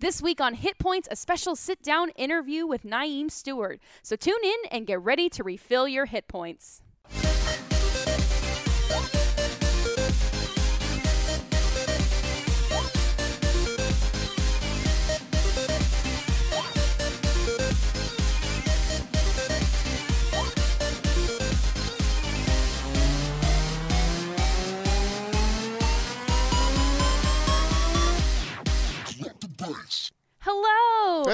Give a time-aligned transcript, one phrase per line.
[0.00, 3.80] This week on Hit Points, a special sit down interview with Naeem Stewart.
[4.02, 6.80] So tune in and get ready to refill your hit points.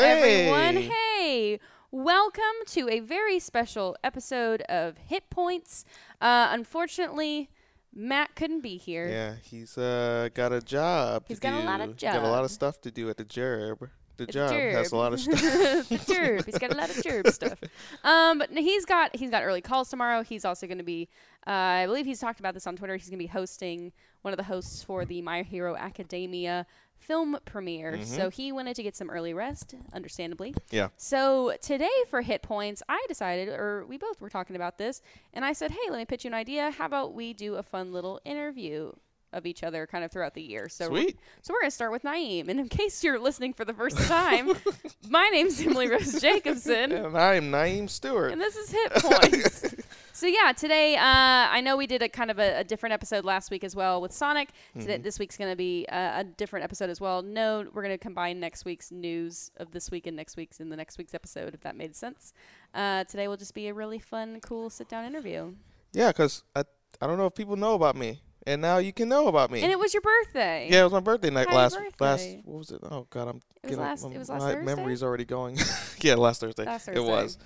[0.00, 0.46] Hey.
[0.48, 0.82] everyone.
[0.82, 1.60] Hey,
[1.90, 5.84] welcome to a very special episode of Hit Points.
[6.20, 7.48] Uh, unfortunately,
[7.94, 9.08] Matt couldn't be here.
[9.08, 11.24] Yeah, he's uh got a job.
[11.28, 11.84] He's got a lot do.
[11.84, 13.88] of He's Got a lot of stuff to do at the job.
[14.18, 15.40] The the job has a lot of stuff.
[15.40, 16.46] the gerb.
[16.46, 17.58] He's got a lot of gerb stuff.
[18.02, 20.22] Um, but he's got he's got early calls tomorrow.
[20.22, 21.08] He's also going to be,
[21.46, 22.96] uh, I believe he's talked about this on Twitter.
[22.96, 26.66] He's going to be hosting one of the hosts for the My Hero Academia
[26.98, 28.02] film premiere.
[28.04, 28.28] So mm-hmm.
[28.30, 30.54] he wanted to get some early rest, understandably.
[30.70, 30.88] Yeah.
[30.96, 35.02] So today for hit points, I decided, or we both were talking about this,
[35.32, 36.70] and I said, hey, let me pitch you an idea.
[36.70, 38.92] How about we do a fun little interview?
[39.32, 40.66] Of each other, kind of throughout the year.
[40.70, 41.18] So, we're- Sweet.
[41.42, 42.48] so we're gonna start with Naeem.
[42.48, 44.52] And in case you're listening for the first time,
[45.10, 48.32] my name's Emily Rose Jacobson, And I'm Naeem Stewart.
[48.32, 49.74] and this is Hit Points.
[50.16, 53.24] So yeah, today uh, I know we did a kind of a, a different episode
[53.24, 54.48] last week as well with Sonic.
[54.78, 57.22] Today, this week's gonna be a, a different episode as well.
[57.22, 60.76] No, we're gonna combine next week's news of this week and next week's in the
[60.76, 62.32] next week's episode, if that made sense.
[62.74, 65.52] Uh, today will just be a really fun, cool sit-down interview.
[65.92, 66.64] yeah, 'cause I
[67.00, 69.60] I don't know if people know about me, and now you can know about me.
[69.62, 70.68] And it was your birthday.
[70.70, 72.28] yeah, it was my birthday night Happy last last.
[72.44, 72.80] What was it?
[72.90, 74.64] Oh God, I'm It was getting last- my, it was last my Thursday?
[74.74, 75.58] memory's already going.
[76.00, 76.64] yeah, last Thursday.
[76.64, 77.02] Last Thursday.
[77.02, 77.36] It was.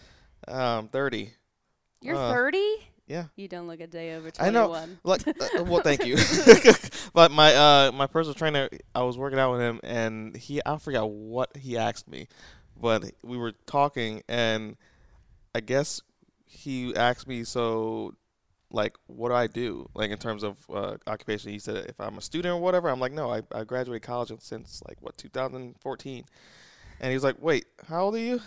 [0.46, 1.32] Um, thirty.
[2.00, 2.58] You're Uh, 30.
[3.06, 3.24] Yeah.
[3.34, 4.48] You don't look a day over 21.
[4.48, 4.96] I know.
[5.02, 6.16] Like, uh, well, thank you.
[7.12, 10.78] but my uh my personal trainer, I was working out with him, and he I
[10.78, 12.28] forgot what he asked me,
[12.80, 14.76] but we were talking, and
[15.56, 16.00] I guess
[16.46, 18.14] he asked me so.
[18.72, 19.88] Like what do I do?
[19.94, 22.88] Like in terms of uh, occupation, he said if I'm a student or whatever.
[22.88, 26.24] I'm like, no, I, I graduated college since like what 2014,
[27.00, 28.40] and he's like, wait, how old are you?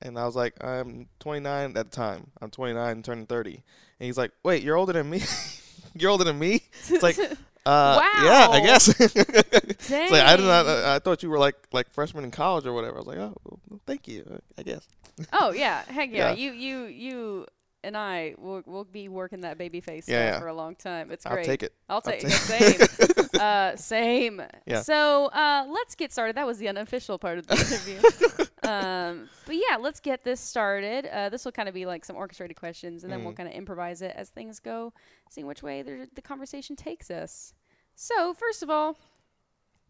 [0.00, 2.30] And I was like, I'm 29 at the time.
[2.40, 3.50] I'm 29, turning 30.
[3.50, 5.22] And he's like, wait, you're older than me?
[5.94, 6.62] you're older than me?
[6.88, 7.18] It's like,
[7.66, 8.88] uh, yeah, I guess.
[9.00, 10.66] it's like, I did not.
[10.66, 12.94] I thought you were like like freshman in college or whatever.
[12.96, 14.40] I was like, oh, well, thank you.
[14.56, 14.86] I guess.
[15.32, 16.30] Oh yeah, heck yeah.
[16.30, 16.34] Yeah.
[16.36, 17.46] You you you
[17.82, 20.38] and I will will be working that baby face Yeah, yeah.
[20.40, 21.10] for a long time.
[21.10, 21.38] It's great.
[21.40, 21.72] I'll take it.
[21.88, 23.30] I'll I'll take take- it.
[23.30, 23.40] Same.
[23.40, 24.42] uh, same.
[24.66, 24.82] Yeah.
[24.82, 26.36] So uh, let's get started.
[26.36, 28.46] That was the unofficial part of the interview.
[28.68, 31.06] Um, but yeah, let's get this started.
[31.06, 33.36] Uh, this will kind of be like some orchestrated questions, and then we'll Mm.
[33.36, 34.92] kind of improvise it as things go,
[35.30, 37.54] seeing which way the, the conversation takes us.
[37.94, 38.96] So first of all,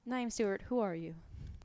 [0.09, 1.15] Naeem Stewart, who are you?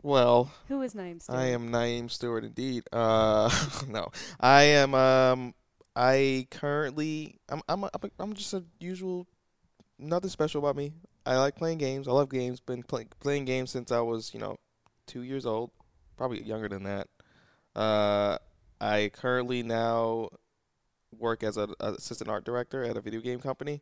[0.01, 1.39] Well, Who is Naeem Stewart?
[1.39, 2.83] I am Naeem Stewart indeed.
[2.91, 3.49] Uh,
[3.87, 4.09] no,
[4.39, 4.93] I am.
[4.93, 5.53] Um,
[5.95, 9.27] I currently, I'm, I'm, a, I'm just a usual.
[9.97, 10.91] Nothing special about me.
[11.25, 12.07] I like playing games.
[12.09, 12.59] I love games.
[12.59, 14.57] Been play, playing games since I was, you know,
[15.07, 15.71] two years old.
[16.17, 17.07] Probably younger than that.
[17.75, 18.37] Uh,
[18.79, 20.29] I currently now
[21.17, 23.81] work as an assistant art director at a video game company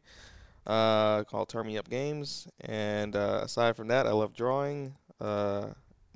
[0.68, 2.48] uh, called Turn Me Up Games.
[2.62, 4.96] And uh, aside from that, I love drawing.
[5.20, 5.68] Uh,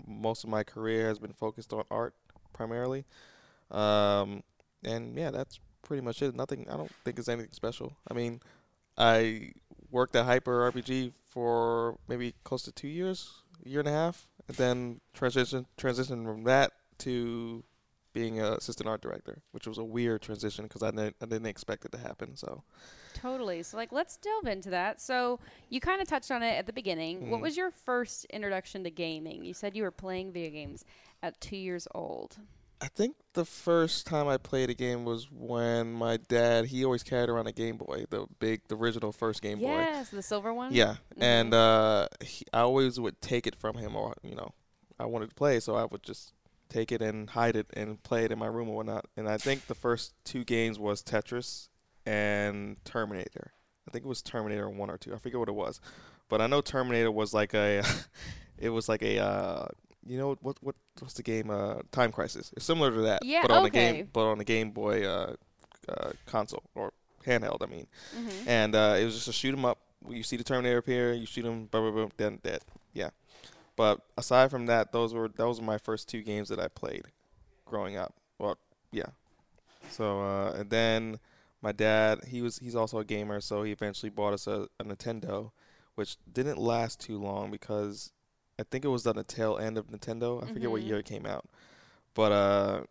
[0.05, 2.13] most of my career has been focused on art
[2.53, 3.05] primarily.
[3.71, 4.43] Um,
[4.83, 6.35] and yeah, that's pretty much it.
[6.35, 6.67] Nothing.
[6.69, 7.95] I don't think it's anything special.
[8.09, 8.41] I mean,
[8.97, 9.51] I
[9.91, 13.31] worked at Hyper RPG for maybe close to two years,
[13.65, 17.63] a year and a half, and then transition transition from that to
[18.13, 21.47] being an assistant art director, which was a weird transition because I didn't I didn't
[21.47, 22.35] expect it to happen.
[22.35, 22.63] So
[23.13, 23.63] Totally.
[23.63, 25.00] So, like, let's delve into that.
[25.00, 25.39] So,
[25.69, 27.29] you kind of touched on it at the beginning.
[27.29, 27.44] What Mhm.
[27.44, 29.45] was your first introduction to gaming?
[29.45, 30.84] You said you were playing video games
[31.23, 32.38] at two years old.
[32.85, 37.01] I think the first time I played a game was when my dad he always
[37.01, 39.66] carried around a Game Boy, the big, the original first Game Boy.
[39.66, 40.72] yes, the silver one.
[40.72, 41.23] Yeah, Mhm.
[41.23, 44.53] and uh, he, I always would take it from him, or you know,
[45.00, 46.32] I wanted to play, so I would just
[46.70, 49.05] take it and hide it and play it in my room or whatnot.
[49.17, 51.70] And I think the first two games was Tetris
[52.05, 53.52] and Terminator.
[53.88, 55.11] I think it was Terminator one or two.
[55.16, 55.81] I forget what it was,
[56.29, 57.84] but I know Terminator was like a,
[58.59, 59.66] it was like a, uh,
[60.05, 61.49] you know what what what's the game?
[61.49, 62.52] Uh, Time Crisis.
[62.55, 63.91] It's similar to that, Yeah, but on the okay.
[63.93, 65.35] game, but on the Game Boy uh,
[65.90, 66.93] uh, console or
[67.25, 67.61] handheld.
[67.61, 68.47] I mean Mm-hmm.
[68.49, 69.79] and uh, it was just a shoot 'em up.
[70.07, 72.61] You see the Terminator appear, you shoot him, blah blah blah, then dead.
[72.93, 73.09] Yeah.
[73.75, 77.05] But aside from that, those were those were my first two games that I played
[77.66, 78.13] growing up.
[78.40, 78.57] Well,
[78.91, 79.07] yeah.
[79.90, 81.19] So uh, and then
[81.61, 84.84] my dad, he was he's also a gamer, so he eventually bought us a, a
[84.84, 85.52] Nintendo,
[85.96, 88.11] which didn't last too long because
[88.59, 90.43] I think it was on the tail end of Nintendo.
[90.43, 90.87] I forget what Mhm.
[90.87, 91.46] year it came out,
[92.13, 92.84] but uh,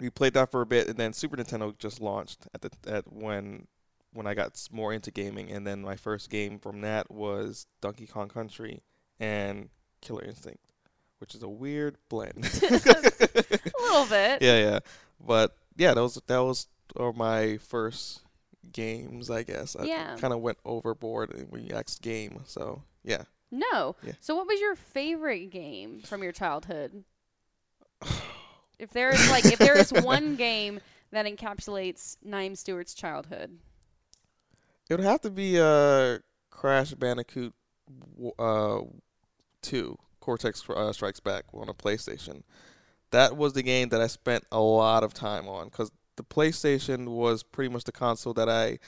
[0.00, 3.10] we played that for a bit, and then Super Nintendo just launched at the at
[3.12, 3.66] when
[4.12, 8.06] when I got more into gaming, and then my first game from that was Donkey
[8.06, 8.82] Kong Country
[9.18, 9.70] and
[10.02, 10.62] Killer Instinct,
[11.18, 12.44] which is a weird blend.
[12.62, 14.40] a little bit.
[14.42, 14.78] yeah, yeah,
[15.20, 18.20] but yeah, that was that was uh, my first
[18.72, 19.74] games, I guess.
[19.76, 20.16] I Yeah.
[20.16, 23.24] kind of went overboard when you asked game, so yeah.
[23.54, 23.94] No.
[24.02, 24.12] Yeah.
[24.20, 27.04] So, what was your favorite game from your childhood?
[28.78, 30.80] if there is like, if there is one game
[31.12, 33.58] that encapsulates Naeem Stewart's childhood,
[34.90, 36.18] It would have to be uh
[36.50, 37.54] Crash Bandicoot
[38.38, 38.80] uh
[39.62, 42.42] 2 Cortex uh, Strikes Back on a PlayStation.
[43.12, 47.08] That was the game that I spent a lot of time on cuz the PlayStation
[47.08, 48.78] was pretty much the console that I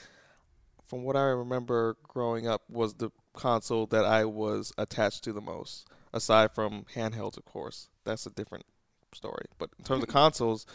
[0.87, 5.41] from what I remember growing up was the console that I was attached to the
[5.41, 7.89] most aside from handhelds of course.
[8.05, 8.65] That's a different
[9.13, 9.47] story.
[9.59, 10.67] But in terms of consoles,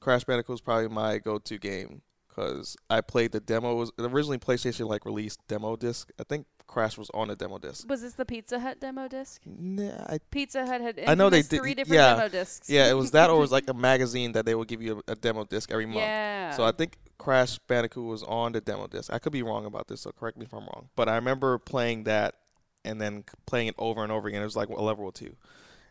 [0.00, 3.74] Crash Bandicoot was probably my go-to game because I played the demo.
[3.74, 6.10] Was originally PlayStation like released demo disc.
[6.18, 7.88] I think Crash was on a demo disc.
[7.88, 9.42] was this the Pizza Hut demo disc?
[9.46, 12.14] Nah, I, Pizza Hut had I know they did- three different yeah.
[12.14, 12.68] demo discs.
[12.68, 15.02] yeah, it was that, or it was like a magazine that they would give you
[15.08, 15.98] a, a demo disc every month.
[15.98, 16.52] Yeah.
[16.52, 19.12] So I think Crash Bandicoot was on the demo disc.
[19.12, 20.88] I could be wrong about this, so correct me if I'm wrong.
[20.96, 22.34] But I remember playing that
[22.84, 24.42] and then playing it over and over again.
[24.42, 25.36] It was like a level two,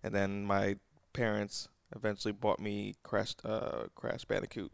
[0.03, 0.75] and then my
[1.13, 4.71] parents eventually bought me Crash uh, Crash Bandicoot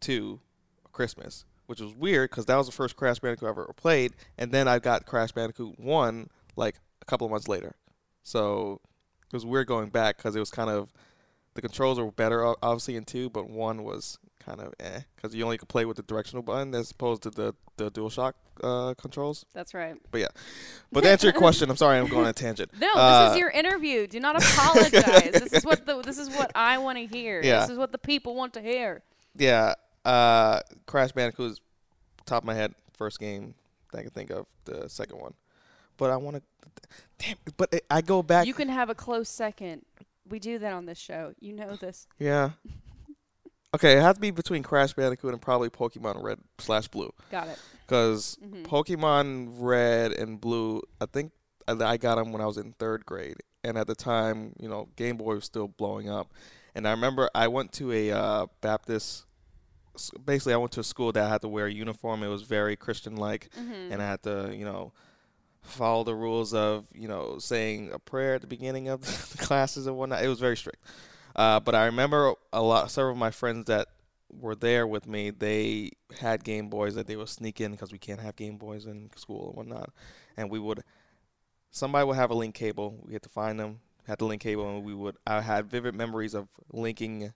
[0.00, 0.40] two
[0.92, 4.52] Christmas, which was weird because that was the first Crash Bandicoot I ever played, and
[4.52, 7.76] then I got Crash Bandicoot one like a couple of months later.
[8.22, 8.80] So
[9.26, 10.92] it was weird going back because it was kind of
[11.60, 15.42] the controls were better obviously in two, but one was kind of eh because you
[15.44, 19.44] only could play with the directional button as opposed to the the DualShock uh, controls.
[19.52, 19.96] That's right.
[20.12, 20.26] But yeah.
[20.92, 22.70] But to answer your question, I'm sorry I'm going on a tangent.
[22.80, 24.06] No, Uh, this is your interview.
[24.06, 25.30] Do not apologize.
[25.32, 27.40] this is what the this is what I want to hear.
[27.42, 27.60] Yeah.
[27.62, 29.02] This is what the people want to hear.
[29.36, 29.74] Yeah,
[30.04, 31.60] uh, Crash Bandicoot is
[32.26, 33.54] top of my head first game
[33.92, 34.46] that I can think of.
[34.64, 35.34] The second one,
[35.96, 36.42] but I want to.
[37.18, 38.46] Damn, but I- I go back.
[38.46, 39.84] You can have a close second.
[40.28, 41.32] We do that on this show.
[41.40, 42.06] You know this.
[42.18, 42.50] yeah.
[43.74, 47.48] Okay, it has to be between Crash Bandicoot and probably Pokemon Red slash Blue, Got
[47.48, 47.58] it.
[47.86, 51.32] because hmm Pokemon Red and Blue, I think
[51.66, 54.68] I I got them when I was in third grade, and at the time, you
[54.68, 56.32] know, Game Boy was still blowing up,
[56.74, 59.26] and I remember I went to a uh, Baptist.
[60.24, 62.22] Basically, I went to a school that I had to wear a uniform.
[62.22, 64.92] It was very Christian-like, hmm and I had to, you know,
[65.62, 69.02] follow the rules of, you know, saying a prayer at the beginning of
[69.32, 70.24] the classes and whatnot.
[70.24, 70.82] It was very strict.
[71.36, 73.88] Uh, but I remember a lot, several of my friends that
[74.30, 75.30] were there with me.
[75.30, 78.86] They had Game Boys that they would sneak in because we can't have Game Boys
[78.86, 79.90] in school and whatnot.
[80.36, 80.82] And we would,
[81.70, 82.98] somebody would have a link cable.
[83.02, 85.16] We had to find them, had the link cable, and we would.
[85.26, 87.32] I had vivid memories of linking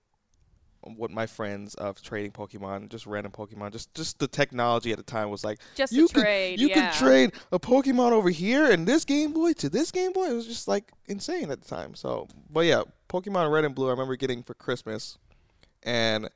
[0.96, 3.72] with my friends of trading Pokemon, just random Pokemon.
[3.72, 6.60] Just just the technology at the time was like Just you could- trade.
[6.60, 6.90] you yeah.
[6.90, 10.30] could trade a Pokemon over here and this Game Boy to this Game Boy.
[10.30, 11.94] It was just like insane at the time.
[11.94, 13.88] So, but yeah, Pokemon Red and Blue.
[13.88, 15.18] I remember getting for Christmas,
[15.82, 16.28] and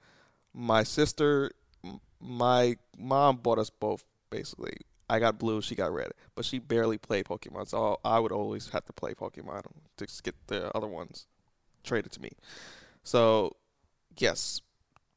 [0.55, 1.51] my sister,
[1.85, 4.05] m- my mom bought us both.
[4.31, 4.75] Basically,
[5.09, 8.69] I got blue, she got red, but she barely played Pokemon, so I would always
[8.71, 9.63] have to play Pokemon
[9.99, 11.27] to get the other ones
[11.85, 12.31] traded to me.
[13.05, 13.55] So,
[14.19, 14.61] yes,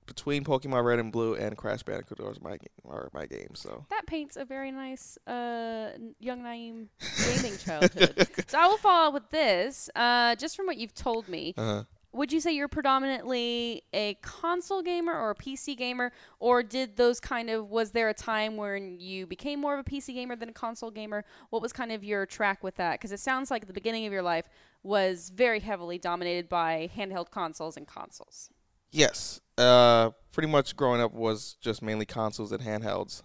[0.05, 3.59] between Pokemon Red and Blue and Crash Bandicoot, are my game, are my games.
[3.59, 3.85] So.
[3.91, 6.87] That paints a very nice uh, young Naeem
[7.41, 8.27] gaming childhood.
[8.47, 9.89] so I will follow up with this.
[9.95, 11.83] Uh, just from what you've told me, Uh-huh.
[12.11, 17.19] would you say you're predominantly a console gamer or a PC gamer, or did those
[17.19, 20.49] kind of was there a time when you became more of a PC gamer than
[20.49, 21.23] a console gamer?
[21.51, 22.93] What was kind of your track with that?
[22.93, 24.49] Because it sounds like the beginning of your life
[24.81, 28.49] was very heavily dominated by handheld consoles and consoles.
[28.91, 29.41] Yes.
[29.57, 33.23] Uh, pretty much growing up was just mainly consoles and handhelds.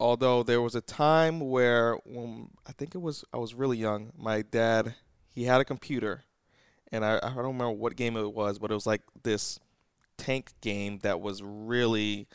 [0.00, 4.12] Although there was a time where, when I think it was, I was really young.
[4.16, 4.94] My dad,
[5.34, 6.24] he had a computer,
[6.90, 9.60] and I, I don't remember what game it was, but it was like this
[10.18, 12.26] tank game that was really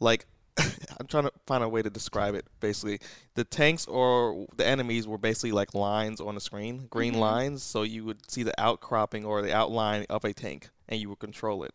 [0.00, 0.26] like.
[0.58, 2.44] I'm trying to find a way to describe it.
[2.60, 2.98] Basically,
[3.36, 7.18] the tanks or the enemies were basically like lines on the screen, green Mhm.
[7.20, 7.62] lines.
[7.62, 11.18] So you would see the outcropping or the outline of a tank, and you would
[11.18, 11.74] control it.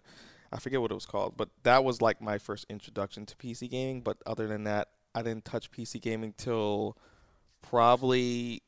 [0.54, 3.70] I forget what it was called, but that was like my first introduction to PC
[3.70, 4.02] gaming.
[4.02, 6.96] But other than that, I didn't touch PC gaming till
[7.62, 8.62] probably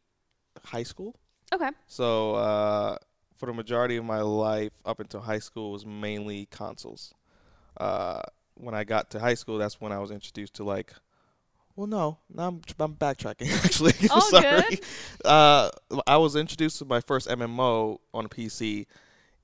[0.65, 1.15] high school.
[1.53, 1.70] Okay.
[1.88, 2.98] So uh,
[3.38, 7.13] for the majority of my life up until high school was mainly consoles.
[7.77, 8.24] Uh,
[8.56, 10.94] when I got to high school, that's when I was introduced to like,
[11.75, 13.94] well, no, now I'm, I'm backtracking actually.
[14.22, 14.63] Sorry.
[14.70, 14.82] good.
[15.24, 15.70] Uh,
[16.08, 18.88] I was introduced to my first MMO on a PC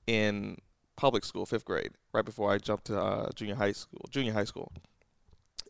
[0.06, 0.58] in
[0.96, 4.00] public school, fifth grade, right before I jumped to uh, junior high school.
[4.10, 4.72] Junior high school,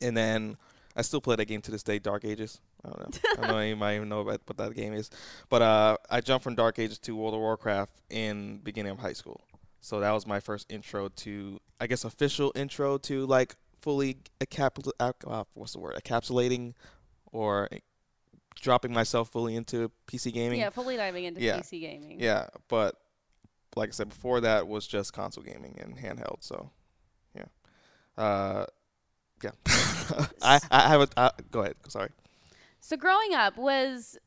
[0.01, 0.57] and then
[0.95, 2.61] I still play that game to this day, Dark Ages.
[2.85, 3.31] I don't know.
[3.33, 5.11] I don't know you might even know about what that game is,
[5.49, 9.13] but uh, I jumped from Dark Ages to World of Warcraft in beginning of high
[9.13, 9.41] school.
[9.81, 14.93] So that was my first intro to, I guess, official intro to like fully encapsul-
[14.99, 16.75] uh, what's the word, encapsulating
[17.33, 17.69] or
[18.61, 20.61] dropping myself fully into PC gaming.
[20.61, 21.59] Yeah, fully diving into Yeah.
[21.59, 22.19] PC gaming.
[22.21, 22.97] Yeah, but
[23.77, 26.39] like I said before, that was just console gaming and handheld.
[26.41, 26.71] So,
[27.35, 27.45] yeah,
[28.17, 28.67] uh,
[29.43, 29.51] yeah.
[30.43, 31.75] I I have a uh, go ahead.
[31.89, 32.11] Sorry.
[32.81, 34.19] So growing up was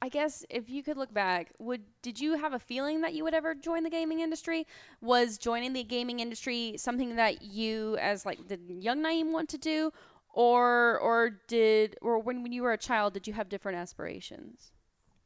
[0.00, 3.24] I guess if you could look back, would did you have a feeling that you
[3.24, 4.66] would ever join the gaming industry?
[5.00, 9.58] Was joining the gaming industry something that you as like the young Naeem want to
[9.58, 9.92] do
[10.32, 14.72] or or did or when, when you were a child did you have different aspirations?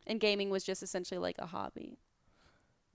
[0.06, 1.98] And gaming was just essentially like a hobby.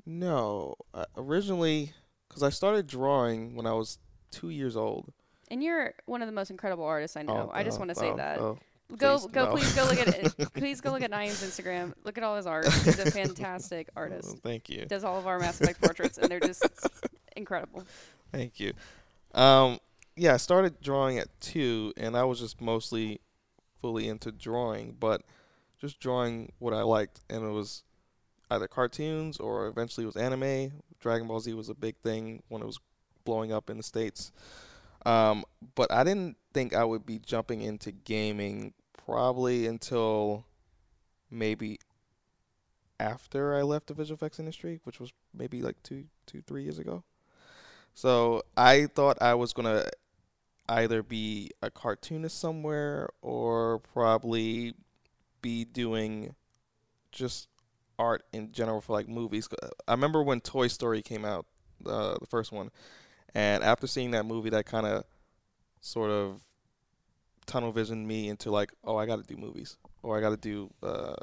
[0.05, 1.93] No, uh, originally,
[2.27, 3.99] because I started drawing when I was
[4.31, 5.11] two years old.
[5.49, 7.49] And you're one of the most incredible artists I know.
[7.53, 8.39] I just oh, want to say oh, that.
[8.39, 8.59] oh.
[8.97, 9.51] Go Please, go no.
[9.51, 10.07] please go look at
[10.39, 10.53] it.
[10.53, 11.93] please go look at Naeem's Instagram.
[12.03, 12.71] Look at all his art.
[12.71, 14.33] He's a fantastic artist.
[14.35, 14.85] Oh, thank you.
[14.85, 16.63] does all of our Mass Effect portraits, and they're just
[17.35, 17.83] incredible.
[18.31, 18.73] Thank you.
[19.33, 19.79] Um,
[20.15, 23.21] yeah, I started drawing at two, and I was just mostly
[23.81, 25.23] fully into drawing, but
[25.81, 27.83] just drawing what I liked, and it was
[28.51, 30.81] either cartoons or eventually it was anime.
[30.99, 32.79] Dragon Ball Z was a big thing when it was
[33.23, 34.31] blowing up in the states.
[35.05, 38.73] Um, but I didn't think I would be jumping into gaming
[39.05, 40.45] probably until
[41.29, 41.79] maybe
[42.99, 46.79] after I left the visual effects industry, which was maybe like two, two, three years
[46.79, 47.03] ago.
[47.93, 49.85] So I thought I was gonna
[50.67, 54.73] either be a cartoonist somewhere or probably
[55.41, 56.33] be doing
[57.11, 57.47] just
[57.97, 59.47] art in general for like movies.
[59.87, 61.45] I remember when Toy Story came out,
[61.85, 62.71] uh, the first one,
[63.33, 65.03] and after seeing that movie, that kind of
[65.81, 66.41] sort of
[67.45, 70.37] tunnel visioned me into like, oh, I got to do movies or I got to
[70.37, 71.15] do uh,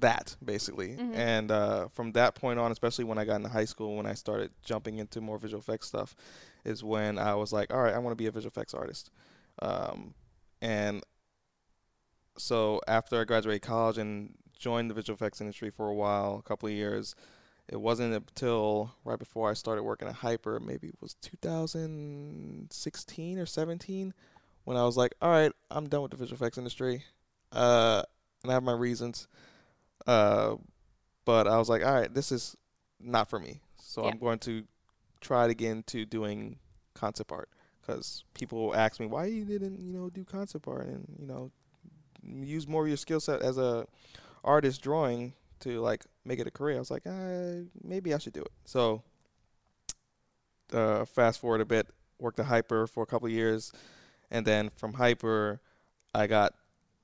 [0.00, 0.96] that basically.
[0.96, 1.14] Mhm.
[1.14, 4.14] And uh, from that point on, especially when I got into high school, when I
[4.14, 6.14] started jumping into more visual effects stuff,
[6.64, 9.10] is when I was like, all right, I want to be a visual effects artist.
[9.60, 10.14] Um,
[10.60, 11.02] and
[12.36, 16.42] so after I graduated college and joined the visual effects industry for a while, a
[16.42, 17.14] couple of years,
[17.68, 23.46] it wasn't until right before I started working at Hyper, maybe it was 2016 or
[23.46, 24.14] 17,
[24.64, 27.04] when I was like, all right, I'm done with the visual effects industry.
[27.52, 28.02] Uh,
[28.42, 29.28] and I have my reasons.
[30.06, 30.56] Uh,
[31.24, 32.56] but I was like, all right, this is
[33.00, 33.60] not for me.
[33.80, 34.10] So Yeah.
[34.10, 34.64] I'm going to
[35.20, 36.58] try to get into doing
[36.94, 37.50] concept art
[37.80, 41.50] because people ask me why you didn't, you know, do concept art and you know,
[42.22, 43.86] use more of your skill set as a
[44.44, 46.76] artist drawing to like make it a career.
[46.76, 48.52] I was like, uh, maybe I should do it.
[48.64, 49.02] So
[50.72, 53.72] uh, fast forward a bit, worked at Hyper for a couple years,
[54.30, 55.60] and then from Hyper,
[56.14, 56.54] I got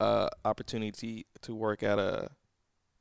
[0.01, 2.31] uh, opportunity to work at a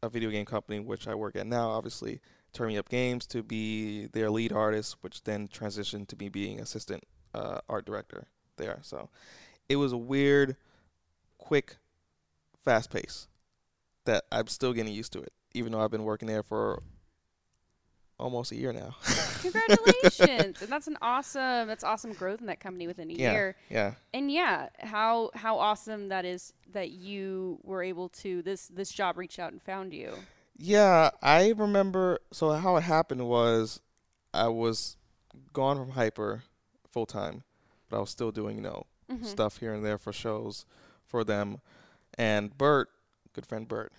[0.04, 1.70] a video game company, which I work at now.
[1.70, 2.20] Obviously,
[2.52, 6.60] Turn Me Up Games to be their lead artist, which then transitioned to me being
[6.60, 8.80] assistant uh, art director there.
[8.82, 9.10] So
[9.70, 10.58] it was a weird,
[11.38, 11.78] quick,
[12.64, 13.28] fast pace
[14.06, 16.82] that I'm still getting used to it, even though I've been working there for
[18.20, 18.96] almost a year now.
[19.42, 20.58] Congratulations!
[20.62, 21.68] and that's an awesome.
[21.68, 23.56] That's awesome growth in that company within a yeah, year.
[23.70, 23.94] yeah.
[24.14, 29.18] And yeah, how how awesome that is that you were able to this this job
[29.18, 30.14] reached out and found you.
[30.58, 32.20] Yeah, I remember.
[32.32, 33.80] So how it happened was,
[34.34, 34.98] I was
[35.52, 36.44] gone from Hyper
[36.90, 37.44] full time,
[37.90, 39.26] but I was still doing you know Mhm.
[39.26, 40.66] stuff here and there for shows
[41.06, 41.60] for them.
[42.18, 42.90] And Bert,
[43.34, 43.92] good friend Bert,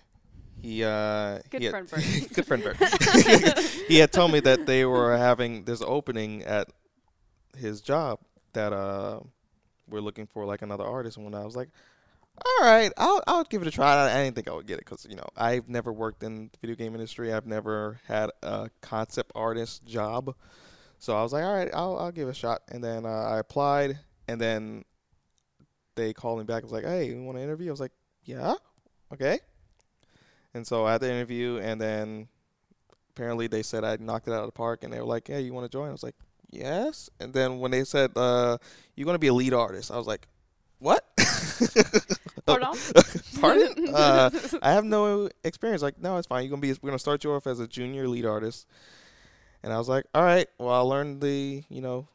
[0.61, 2.33] he uh, Good he had- friend Bert.
[2.33, 2.77] good friend Bert.
[3.87, 6.69] he had told me that they were having this opening at
[7.57, 8.19] his job
[8.53, 9.19] that uh
[9.87, 11.17] we're looking for like another artist.
[11.17, 11.69] And when I was like,
[12.43, 13.93] all right, I'll I'll give it a try.
[13.93, 16.49] I, I didn't think I would get it because you know I've never worked in
[16.51, 17.31] the video game industry.
[17.33, 20.35] I've never had a concept artist job.
[20.97, 22.61] So I was like, all right, I'll I'll give it a shot.
[22.69, 24.83] And then uh, I applied, and then
[25.95, 26.63] they called me back.
[26.63, 27.69] I was like, hey, you want to interview?
[27.69, 27.91] I was like,
[28.23, 28.55] yeah,
[29.13, 29.39] okay.
[30.53, 32.27] And so I had the interview, and then
[33.15, 35.37] apparently they said I knocked it out of the park, and they were like, "Yeah,
[35.37, 36.15] you want to join?" I was like,
[36.49, 38.57] "Yes." And then when they said uh,
[38.95, 40.27] you're going to be a lead artist, I was like,
[40.79, 41.03] "What?"
[42.45, 42.73] Pardon?
[43.41, 43.89] Pardon?
[43.93, 44.29] uh,
[44.61, 45.81] I have no experience.
[45.81, 46.43] Like, no, it's fine.
[46.43, 46.73] You're gonna be.
[46.81, 48.67] We're gonna start you off as a junior lead artist.
[49.63, 50.47] And I was like, all right.
[50.59, 52.07] Well, I'll learn the, you know,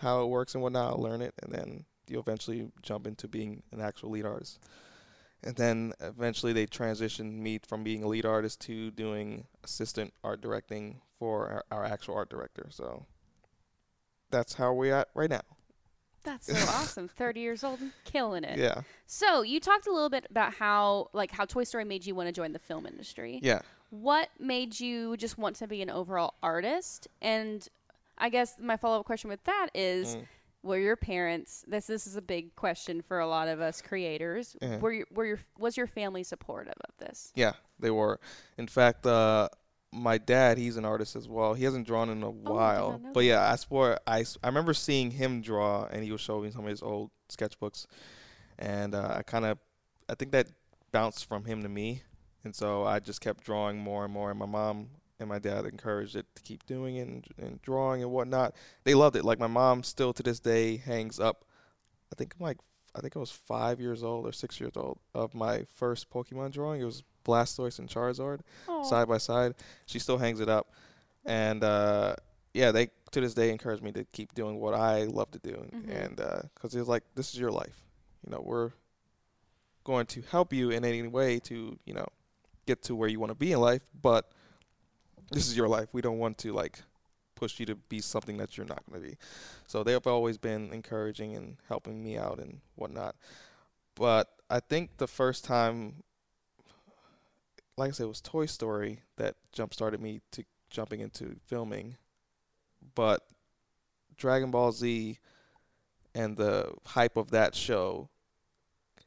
[0.00, 0.92] how it works and whatnot.
[0.92, 4.60] I'll learn it, and then you eventually jump into being an actual lead artist.
[5.44, 10.40] And then eventually they transitioned me from being a lead artist to doing assistant art
[10.40, 12.66] directing for our, our actual art director.
[12.70, 13.06] So
[14.30, 15.42] that's how we're at right now.
[16.24, 17.08] That's so awesome.
[17.08, 18.58] 30 years old and killing it.
[18.58, 18.82] Yeah.
[19.06, 22.28] So, you talked a little bit about how like how Toy Story made you want
[22.28, 23.40] to join the film industry.
[23.42, 23.62] Yeah.
[23.90, 27.08] What made you just want to be an overall artist?
[27.20, 27.66] And
[28.16, 30.26] I guess my follow-up question with that is Mm.
[30.62, 34.56] Were your parents this this is a big question for a lot of us creators.
[34.62, 34.78] Yeah.
[34.78, 37.32] Were your, were your was your family supportive of this?
[37.34, 38.20] Yeah, they were.
[38.58, 39.48] In fact, uh,
[39.92, 41.54] my dad, he's an artist as well.
[41.54, 45.10] He hasn't drawn in a Oh, while, know but yeah, I swore I remember seeing
[45.10, 47.86] him draw, and he was showing me some of his old sketchbooks,
[48.58, 49.58] and uh, I kind of,
[50.08, 50.48] I think that
[50.92, 52.02] bounced from him to me,
[52.44, 54.30] and so I just kept drawing more and more.
[54.30, 54.88] And my mom
[55.22, 58.54] and my dad encouraged it to keep doing it and, and drawing and whatnot.
[58.84, 59.24] They loved it.
[59.24, 61.44] Like my mom still to this day hangs up.
[62.12, 62.58] I think I'm like
[62.94, 66.52] I think I was five years old or six years old of my first Pokemon
[66.52, 66.82] drawing.
[66.82, 69.54] It was Blastoise and Charizard Oh, side by side.
[69.86, 70.72] She still hangs it up,
[71.24, 72.16] and uh,
[72.52, 75.64] yeah, they to this day encourage me to keep doing what I love to do,
[75.72, 75.88] Mhm.
[76.04, 76.16] and
[76.54, 77.80] because it's like this is your life,
[78.26, 78.72] you know, we're
[79.84, 82.06] going to help you in any way to you know
[82.66, 84.30] get to where you want to be in life, but
[85.32, 85.88] this is your life.
[85.92, 86.78] We don't want to like
[87.34, 89.16] push you to be something that you're not going to be.
[89.66, 93.16] So they have always been encouraging and helping me out and whatnot.
[93.94, 96.02] But I think the first time,
[97.76, 101.96] like I said, it was Toy Story that jump started me to jumping into filming.
[102.94, 103.22] But
[104.16, 105.18] Dragon Ball Z
[106.14, 108.08] and the hype of that show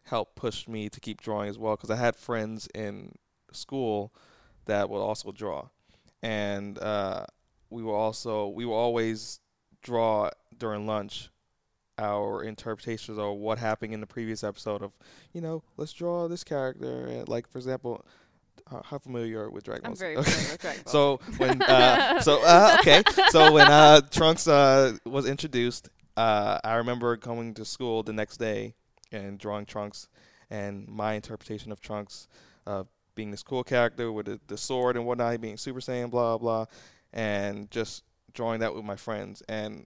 [0.04, 3.14] helped push me to keep drawing as well because I had friends in
[3.52, 4.14] school
[4.66, 5.70] that would also draw,
[6.26, 7.24] and uh,
[7.70, 9.40] we will also we will always
[9.84, 11.30] draw during lunch
[12.00, 14.92] our interpretations of what happened in the previous episode of
[15.34, 18.04] you know let's draw this character and like for example
[18.70, 20.04] how, how familiar are you with Dragon I'm Ball Z?
[20.06, 20.32] very Okay.
[20.32, 20.92] familiar with Dragon Ball.
[20.92, 26.76] So when uh, so uh, okay, so when uh, Trunks uh, was introduced, uh, I
[26.76, 28.74] remember going to school the next day
[29.12, 30.08] and drawing Trunks,
[30.50, 32.28] and my interpretation of Trunks
[32.66, 36.38] uh, being this cool character with the, the sword and whatnot, being Super Saiyan, blah
[36.38, 36.66] blah,
[37.14, 39.42] and just drawing that with my friends.
[39.48, 39.86] And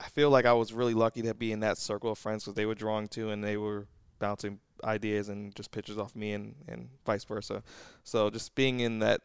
[0.00, 2.54] I feel like I was really lucky to be in that circle of friends because
[2.54, 3.86] they were drawing too, and they were
[4.18, 7.62] bouncing ideas and just pictures off me and, and vice versa.
[8.04, 9.20] So just being in that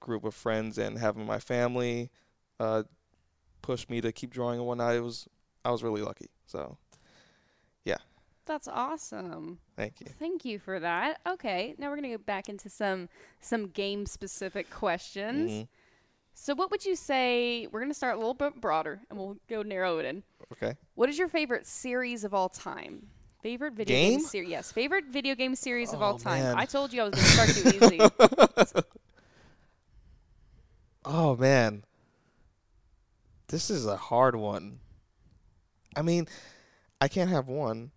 [0.00, 2.10] group of friends and having my family
[2.60, 2.82] uh,
[3.62, 5.28] push me to keep drawing and whatnot, it was
[5.64, 6.28] I was really lucky.
[6.46, 6.76] So
[8.46, 9.58] That's awesome.
[9.76, 10.06] thank you.
[10.18, 11.20] Thank you for that.
[11.26, 13.08] Okay, now we're gonna go back into some
[13.40, 15.50] some game specific questions.
[15.50, 15.68] Mhm.
[16.34, 17.66] So, what would you say?
[17.70, 20.24] We're gonna start a little bit broader, and we'll go narrow it in.
[20.52, 20.76] Okay.
[20.94, 23.08] What is your favorite series of all time?
[23.42, 24.20] Favorite video game, Game?
[24.20, 24.50] series?
[24.50, 26.42] Yes, favorite video game series of all Oh, time.
[26.42, 26.56] man.
[26.58, 28.84] I told you I was gonna start too easy.
[31.04, 31.84] Oh man,
[33.48, 34.80] this is a hard one.
[35.96, 36.26] I mean,
[37.00, 37.90] I can't have one.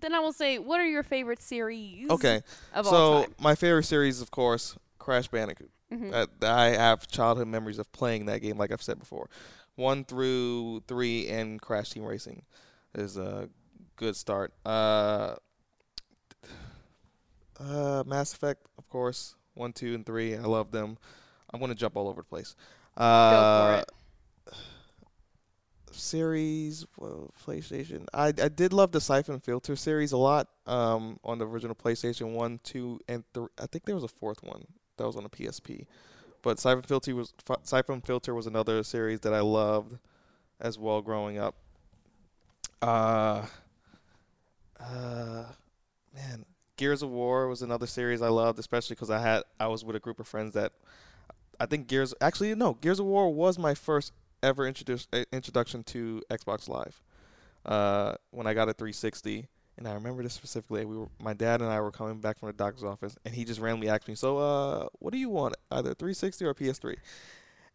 [0.00, 2.10] Then I will say, what are your favorite series?
[2.10, 2.42] Okay.
[2.72, 5.70] Of all So my favorite series, of course, Crash Bandicoot.
[5.92, 6.10] Mhm.
[6.40, 9.28] That I have childhood memories of playing that game, like I've said before.
[9.76, 12.42] One through three and Crash Team Racing
[12.94, 13.48] is a
[13.96, 14.52] good start.
[14.66, 15.36] Uh,
[17.60, 20.34] uh, Mass Effect, of course, one, two, and three.
[20.36, 20.98] I love them.
[21.52, 22.56] I'm gonna jump all over the place.
[22.96, 23.90] Go Uh, for it.
[25.94, 28.06] Series well, PlayStation.
[28.12, 30.48] I I did love the Siphon Filter series a lot.
[30.66, 33.48] Um, on the original PlayStation one, two, and three.
[33.60, 35.86] I think there was a fourth one that was on the PSP.
[36.42, 39.98] But Siphon Filter was Siphon Filter was another series that I loved
[40.60, 41.54] as well growing up.
[42.82, 43.46] Uh,
[44.78, 45.44] uh,
[46.14, 46.44] man,
[46.76, 49.96] Gears of War was another series I loved, especially because I had I was with
[49.96, 50.72] a group of friends that
[51.58, 54.12] I think Gears actually no Gears of War was my first
[54.44, 57.00] ever introduce, uh, introduction to Xbox Live.
[57.64, 60.84] Uh, when I got a 360, and I remember this specifically.
[60.84, 63.44] We were my dad and I were coming back from the doctor's office, and he
[63.44, 66.96] just randomly asked me, "So, uh, what do you want, either 360 or PS3?"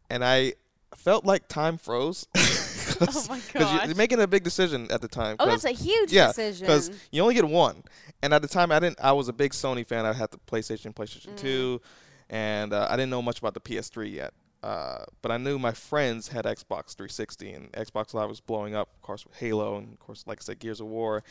[0.10, 0.54] And I
[0.96, 2.28] felt like time froze.
[3.02, 3.86] Oh my gosh.
[3.86, 5.38] you're making a big decision at the time.
[5.40, 6.66] Oh, that's a huge yeah, decision.
[6.66, 7.84] because you only get one.
[8.22, 9.00] And at the time, I didn't.
[9.02, 10.06] I was a big Sony fan.
[10.06, 11.38] I had the PlayStation, PlayStation Mm.
[11.38, 11.82] Two,
[12.30, 14.34] and uh, I didn't know much about the PS3 yet.
[14.62, 18.89] Uh, but I knew my friends had Xbox 360, and Xbox Live was blowing up.
[18.95, 21.24] Of course, with Halo, and of course, like I said, Gears of War.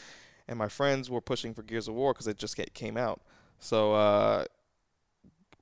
[0.47, 3.21] And my friends were pushing for Gears of War because it just came out.
[3.59, 4.45] So uh,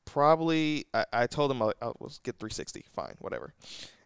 [0.04, 3.52] probably I, I told him I, I was get 360, fine, whatever.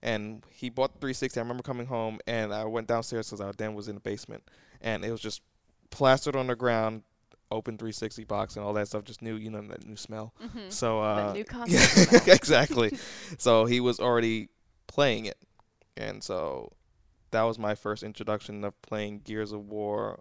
[0.03, 1.39] And he bought the 360.
[1.39, 4.43] I remember coming home and I went downstairs because our den was in the basement,
[4.81, 5.43] and it was just
[5.91, 7.03] plastered on the ground,
[7.51, 9.05] open 360 box and all that stuff.
[9.05, 10.33] Just new, you know, that new smell.
[10.43, 10.71] Mhm.
[10.73, 12.35] So uh, new console yeah, smell.
[12.35, 12.93] exactly.
[13.39, 14.49] so he was already
[14.87, 15.39] playing it,
[15.97, 16.73] and so
[17.33, 20.21] that was my first introduction of playing Gears of War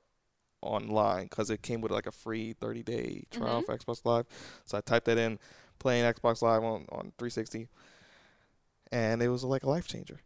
[0.62, 3.66] online because it came with like a free 30 day trial Mhm.
[3.66, 4.26] for Xbox Live.
[4.66, 5.40] So I typed that in,
[5.80, 7.70] playing Xbox Live on on 360,
[8.92, 10.20] and it was like a life changer,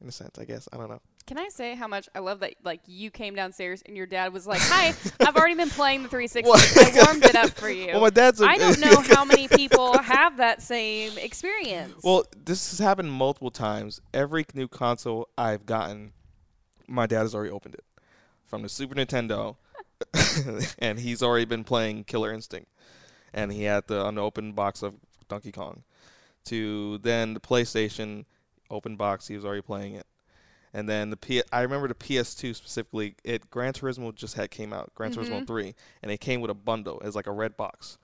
[0.00, 0.38] in a sense.
[0.38, 1.00] I guess I don't know.
[1.26, 2.54] Can I say how much I love that?
[2.62, 4.88] Like you came downstairs and your dad was like, "Hi,
[5.20, 6.50] I've already been playing the 360.
[6.50, 8.40] Well- I warmed it up for you." Well, my dad's.
[8.42, 11.94] A, I don't know how many people have that same experience.
[12.02, 14.00] Well, this has happened multiple times.
[14.12, 16.12] Every new console I've gotten,
[16.86, 17.84] my dad has already opened it.
[18.46, 19.56] From the Super Nintendo,
[20.78, 22.68] and he's already been playing Killer Instinct,
[23.32, 24.94] and he had the unopened box of
[25.28, 25.84] Donkey Kong.
[26.46, 28.26] To then the PlayStation
[28.70, 30.06] open box, he was already playing it.
[30.76, 33.14] And then the P- I remember the PS2 specifically.
[33.22, 35.46] It Gran Turismo just had came out, Gran Turismo Mhm.
[35.46, 37.00] 3, and it came with a bundle.
[37.04, 37.96] It's like a red box,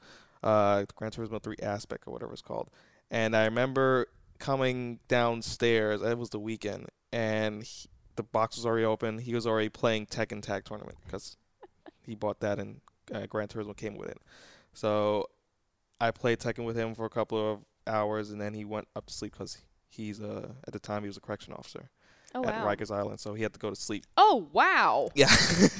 [0.45, 2.71] uh, Gran Turismo 3 A-Spec or whatever it's called.
[3.11, 4.07] And I remember
[4.39, 6.01] coming downstairs.
[6.01, 9.19] It was the weekend, and he, the box was already open.
[9.19, 11.37] He was already playing Tekken Tag Tournament because
[12.03, 12.81] he bought that and
[13.13, 14.19] uh, Gran Turismo came with it.
[14.73, 15.29] So
[16.01, 19.07] I played Tekken with him for a couple of hours, and then he went up
[19.07, 21.91] to sleep because he's uh, at the time he was a correction officer
[22.35, 22.67] oh at wow.
[22.67, 24.05] Rikers Island, so he had to go to sleep.
[24.17, 25.09] Oh wow.
[25.15, 25.29] Yeah,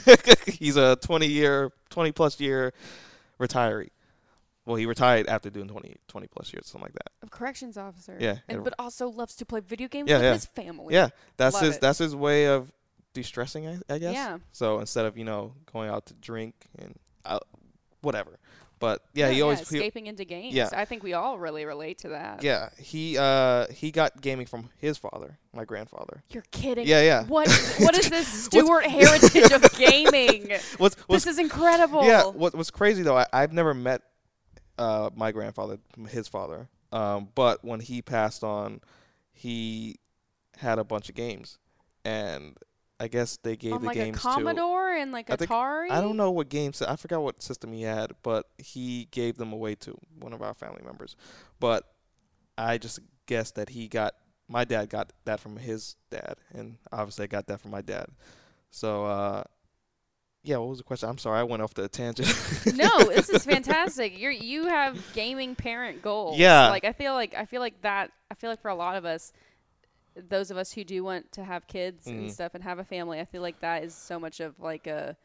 [0.47, 2.73] he's a 20 year, 20 plus year
[3.39, 3.91] retiree.
[4.67, 7.27] Well, he retired after doing 20, 20 plus years, something like that.
[7.27, 8.17] A corrections officer.
[8.21, 10.33] Yeah, and- but also loves to play video games Yeah, with yeah.
[10.35, 10.95] his family.
[10.95, 11.81] Yeah, that's Love his it.
[11.81, 12.71] that's his way of
[13.15, 14.15] de-stressing, I, I guess.
[14.15, 14.39] Yeah.
[14.53, 17.41] So instead of you know going out to drink and uh,
[18.03, 18.39] whatever,
[18.81, 20.55] but yeah, he always he- escaping into games.
[20.55, 20.71] Yeah.
[20.73, 22.43] I think we all really relate to that.
[22.43, 26.25] yeah he uh he got gaming from his father, my grandfather.
[26.31, 26.87] You're kidding.
[26.87, 27.25] Yeah, yeah.
[27.25, 30.59] What what is this Stewart heritage of gaming?
[30.79, 32.05] What's what's This is incredible.
[32.05, 34.03] Yeah, what what's crazy though, I, I've never met
[34.79, 36.69] uh, my grandfather, his father.
[36.91, 38.81] Um, but when he passed on,
[39.33, 39.97] he
[40.57, 41.59] had a bunch of games,
[42.05, 42.57] and
[43.01, 44.23] I guess they gave On the like a games to.
[44.23, 45.91] Commodore and like I think- Atari.
[45.91, 46.83] I don't know what games.
[46.83, 50.53] I forgot what system he had, but he gave them away to one of our
[50.53, 51.17] family members.
[51.59, 51.85] But
[52.59, 54.15] I just guessed that he got
[54.49, 58.07] my dad got that from his dad, and obviously I got that from my dad.
[58.71, 59.45] So uh,
[60.43, 61.09] yeah, what was the question?
[61.09, 62.29] I'm sorry, I went off the tangent.
[62.75, 64.19] no, this is fantastic.
[64.19, 66.39] You're you have gaming parent goals.
[66.39, 66.69] Yeah.
[66.69, 69.05] Like I feel like I feel like that I feel like for a lot of
[69.05, 69.33] us
[70.17, 72.31] those of us who do want to have kids and Mhm.
[72.31, 75.17] stuff and have a family, I feel like that is so much of like a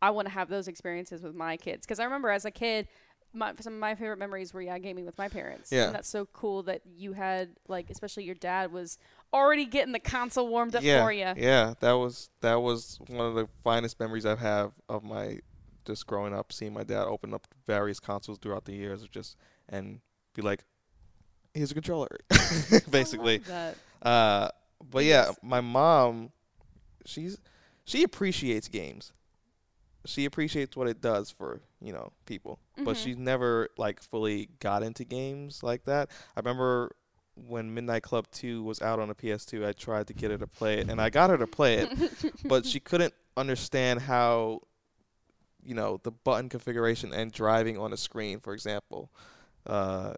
[0.00, 2.86] I want to have those experiences with my kids because I remember as a kid
[3.34, 5.70] my, some of my favorite memories were yeah gaming with my parents.
[5.70, 5.86] Yeah.
[5.86, 8.98] And that's so cool that you had like especially your dad was
[9.34, 11.32] already getting the console warmed up yeah, for you.
[11.36, 15.40] yeah, that was that was one of the finest memories I've have of my
[15.84, 19.36] just growing up, seeing my dad open up various consoles throughout the years, just
[19.68, 20.00] and
[20.34, 20.64] be like,
[21.54, 22.18] "Here's a controller,"
[22.90, 23.42] basically.
[24.02, 24.48] Uh,
[24.90, 26.30] but yeah, my mom,
[27.06, 27.38] she's
[27.84, 29.12] she appreciates games.
[30.06, 33.02] She appreciates what it does for you know people, but Mhm.
[33.02, 36.10] she's never like fully got into games like that.
[36.36, 36.92] I remember
[37.34, 40.46] when Midnight Club Two was out on the PS2, I tried to get her to
[40.46, 41.90] play it, and I got her to play it,
[42.48, 44.62] but she couldn't understand how
[45.64, 49.10] you know the button configuration and driving on a screen, for example,
[49.66, 50.14] uh,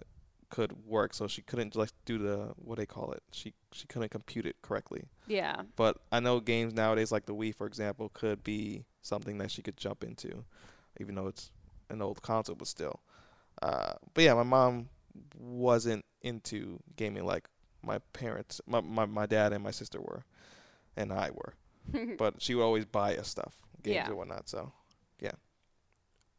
[0.51, 1.15] could work.
[1.15, 3.23] So she couldn't like do the what they call it.
[3.33, 5.05] She she couldn't compute it correctly.
[5.27, 5.63] Yeah.
[5.77, 9.63] But I know games nowadays, like the Wii, for example, could be something that she
[9.63, 10.45] could jump into,
[11.01, 11.51] even though it's
[11.89, 13.01] an old console, but still.
[13.63, 14.89] Uh, but yeah, my mom
[15.39, 17.49] wasn't into gaming like
[17.83, 20.25] my parents, my, my my dad and my sister were,
[20.97, 21.55] and I were.
[22.19, 24.07] But she would always buy us stuff, games Yeah.
[24.09, 24.49] and whatnot.
[24.49, 24.73] So.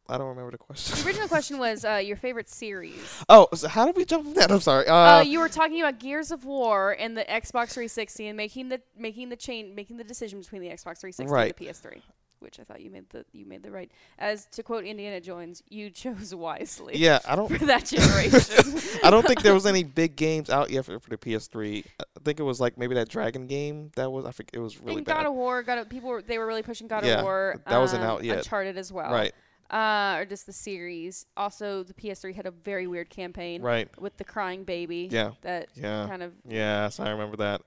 [0.08, 0.98] I don't remember the question.
[0.98, 3.22] The original question was uh, your favorite series.
[3.28, 4.50] oh, so how did we jump from that?
[4.50, 4.86] I'm sorry.
[4.86, 8.68] Uh, Uh, you were talking about Gears of War and the Xbox 360 and making
[8.68, 11.54] the making the chain making the decision between the Xbox 360 Right.
[11.58, 12.02] and the PS3,
[12.40, 13.90] which I thought you made the you made the right.
[14.18, 17.48] As to quote Indiana Jones, you chose wisely yeah, I don't.
[17.56, 18.80] for that generation.
[19.04, 21.84] I don't think there was any big games out yet for, for the PS3.
[22.00, 24.24] I think it was like maybe that Dragon game that was.
[24.26, 25.14] I think it was really and bad.
[25.18, 27.60] God of War, God of, people were they were really pushing God Yeah, of War.
[27.66, 28.38] that wasn't um, out yet.
[28.38, 29.10] Uncharted as well.
[29.12, 29.32] right,
[29.72, 31.24] Uh, or just the series.
[31.36, 33.88] Also, the PS3 had a very weird campaign right.
[33.98, 35.08] with the crying baby.
[35.10, 36.90] Yeah, That yeah, kind of yeah.
[36.90, 37.62] So I remember that.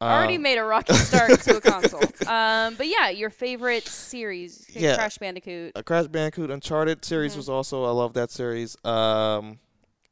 [0.00, 2.00] already Um, made a rocky start to a console.
[2.26, 4.94] Um, but yeah, your favorite series, Yeah.
[4.96, 5.72] Crash Bandicoot.
[5.76, 7.36] a Crash Bandicoot Uncharted series Mhm.
[7.36, 7.84] was also.
[7.84, 8.74] I love that series.
[8.84, 9.58] Um,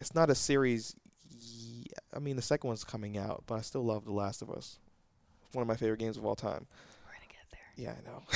[0.01, 0.95] it's not a series.
[1.31, 1.85] y-
[2.15, 4.79] I mean, the second one's coming out, but I still love The Last of Us.
[5.47, 6.67] It's one of my favorite games of all time.
[7.07, 7.73] We're gonna get there.
[7.77, 8.23] Yeah, I know.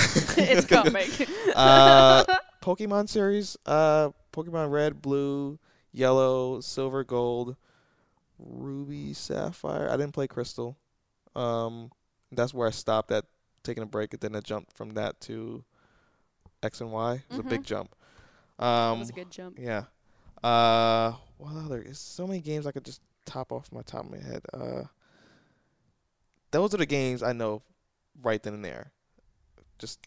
[0.51, 1.11] it's coming.
[1.55, 2.25] uh,
[2.69, 3.57] Pokemon series.
[3.65, 5.59] Uh, Pokemon Red, Blue,
[5.91, 7.57] Yellow, Silver, Gold,
[8.39, 9.89] Ruby, Sapphire.
[9.91, 10.77] I didn't play Crystal.
[11.35, 11.91] Um,
[12.31, 13.25] that's where I stopped at
[13.63, 15.65] taking a break, and then I jumped from that to
[16.63, 17.15] X and Y.
[17.15, 17.47] It was Mhm.
[17.47, 17.95] a big jump.
[18.59, 19.59] that Um, was a good jump.
[19.59, 19.85] yeah.
[20.43, 21.83] Uh, what other?
[21.83, 24.45] There's so many games I could just top off my top of my head.
[24.53, 24.83] Uh,
[26.51, 27.63] those are the games I know
[28.21, 28.93] right then and there.
[29.79, 30.01] Just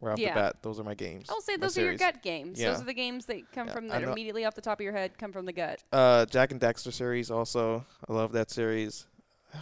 [0.00, 0.34] right off Yeah.
[0.34, 1.26] the bat, those are my games.
[1.28, 2.58] I'll say those are your gut games.
[2.58, 4.92] Those are the games that come Yeah, from that immediately off the top of your
[4.92, 5.82] head come from the gut.
[5.92, 7.84] Uh, Jak and Daxter series also.
[8.08, 9.06] I love that series.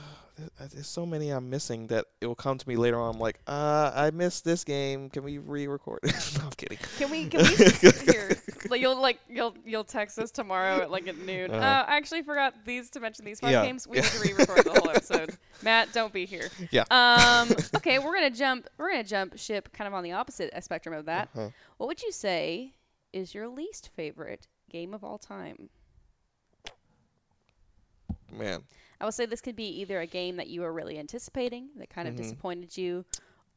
[0.73, 3.15] There's so many I'm missing that it will come to me later on.
[3.17, 5.11] I'm like, uh, I missed this game.
[5.11, 6.01] Can we re-record?
[6.05, 6.79] no, I'm kidding.
[6.99, 7.27] Can we?
[7.27, 7.47] Can we?
[8.13, 8.37] here,
[8.71, 11.51] like you'll like you'll you'll text us tomorrow at like at noon.
[11.51, 11.61] Uh-huh.
[11.65, 13.65] Uh, I actually forgot these to mention these five Yeah.
[13.65, 13.87] games.
[13.87, 14.03] We Yeah.
[14.03, 15.37] need to re-record the whole episode.
[15.63, 16.49] Matt, don't be here.
[16.71, 16.85] Yeah.
[16.91, 17.49] Um.
[17.77, 18.69] Okay, we're gonna jump.
[18.79, 21.29] We're gonna jump ship kind of on the opposite spectrum of that.
[21.35, 21.51] Uh-huh.
[21.77, 22.75] What would you say
[23.13, 25.71] is your least favorite game of all time?
[28.33, 28.63] Man,
[29.01, 31.89] I will say this could be either a game that you were really anticipating that
[31.89, 32.19] kind of Mhm.
[32.19, 33.05] disappointed you,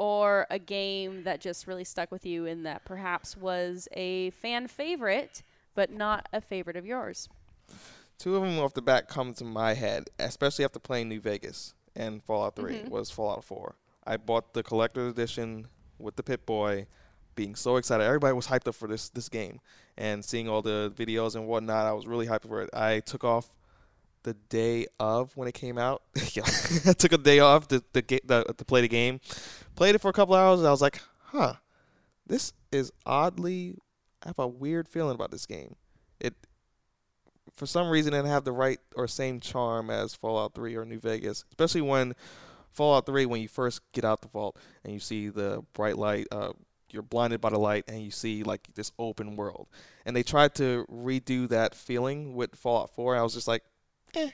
[0.01, 4.67] or a game that just really stuck with you and that perhaps was a fan
[4.67, 5.43] favorite,
[5.75, 7.29] but not a favorite of yours.
[8.17, 11.75] two of them off the bat come to my head, especially after playing New Vegas
[11.95, 12.89] and Fallout 3 Mhm.
[12.89, 13.75] was Fallout 4.
[14.03, 15.67] I bought the collector's edition
[15.99, 16.87] with the Pip-Boy,
[17.35, 18.03] being so excited.
[18.03, 19.59] Everybody was hyped up for this this game,
[19.97, 22.69] and seeing all the videos and whatnot, I was really hyped for it.
[22.73, 23.51] I took off
[24.23, 26.03] the day of when it came out.
[26.85, 29.19] I took a day off to to, get the, to play the game.
[29.75, 31.55] Played it for a couple hours, and I was like, "Huh,
[32.25, 33.77] this is oddly."
[34.23, 35.75] I have a weird feeling about this game.
[36.19, 36.35] It
[37.55, 40.85] for some reason it didn't have the right or same charm as Fallout 3 or
[40.85, 42.13] New Vegas, especially when
[42.71, 46.27] Fallout 3 when you first get out the vault and you see the bright light,
[46.31, 46.53] uh,
[46.91, 49.67] you're blinded by the light and you see like this open world.
[50.05, 53.15] And they tried to redo that feeling with Fallout 4.
[53.15, 53.63] I was just like,
[54.15, 54.29] eh.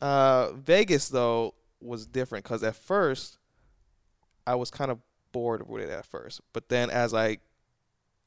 [0.00, 3.38] Uh, Vegas though was different because at first
[4.46, 4.98] I was kind of
[5.32, 7.38] bored with it at first, but then as I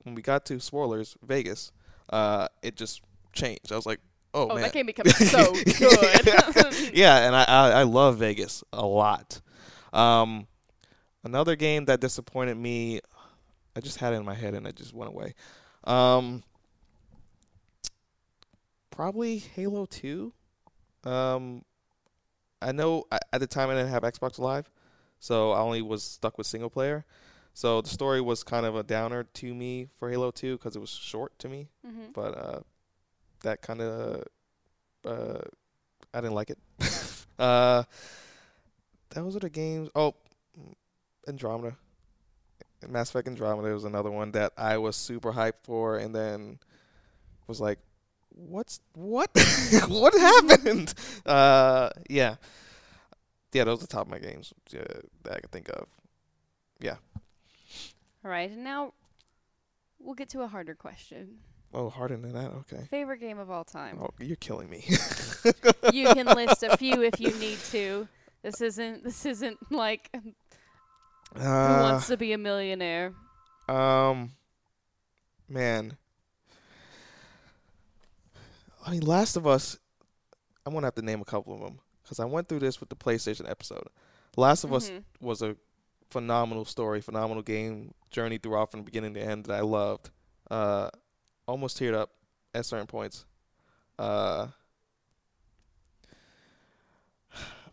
[0.04, 1.72] when we got to spoilers Vegas,
[2.10, 3.02] uh, it just
[3.34, 3.72] changed.
[3.72, 4.00] I was like,
[4.34, 6.94] oh, Oh, man, that game becomes so good.
[6.94, 9.42] yeah, and I, I I love Vegas a lot.
[9.94, 10.48] Um,
[11.24, 13.02] another game that disappointed me,
[13.76, 15.34] I just had it in my head and it just went away.
[15.84, 16.44] Um,
[18.92, 20.34] probably Halo Two.
[21.04, 21.64] Um,
[22.62, 24.70] I know I, at the time I didn't have Xbox Live,
[25.20, 27.06] so I only was stuck with single player.
[27.54, 30.80] So the story was kind of a downer to me for Halo Two because it
[30.80, 32.14] was short to me Mhm.
[32.14, 32.60] but uh,
[33.42, 34.24] that kind of
[35.06, 35.40] uh,
[36.14, 36.60] I didn't like it.
[37.40, 37.84] uh,
[39.10, 39.90] those are the games.
[39.96, 40.16] Oh,
[41.28, 41.78] Andromeda,
[42.88, 46.60] Mass Effect Andromeda was another one that I was super hyped for, and then
[47.48, 47.80] was like,
[48.30, 49.30] "What's what?
[49.88, 50.94] what happened?"
[51.26, 52.36] uh, yeah,
[53.58, 54.84] yeah, those are the top of my games uh,
[55.24, 55.88] that I can think of.
[56.80, 56.98] Yeah.
[58.24, 58.94] All right, and now
[60.00, 61.40] we'll get to a harder question.
[61.74, 62.52] Oh, harder than that.
[62.52, 62.86] Okay.
[62.92, 63.98] Favorite game of all time.
[64.00, 64.86] Oh, you're killing me.
[65.92, 68.08] You can list a few if you need to.
[68.44, 70.10] This isn't this isn't like
[71.34, 73.14] who uh, wants to be a millionaire.
[73.68, 74.34] Um,
[75.50, 75.98] man.
[78.86, 79.80] I mean, Last of Us.
[80.66, 82.90] I'm gonna have to name a couple of them because I went through this with
[82.90, 83.88] the PlayStation episode.
[84.38, 85.04] Last of Us Mhm.
[85.20, 85.56] was a
[86.10, 90.10] phenomenal story, phenomenal game, journey throughout from beginning to end that I loved.
[90.50, 90.90] Uh,
[91.48, 92.12] almost teared up
[92.54, 93.26] at certain points.
[94.00, 94.48] Uh,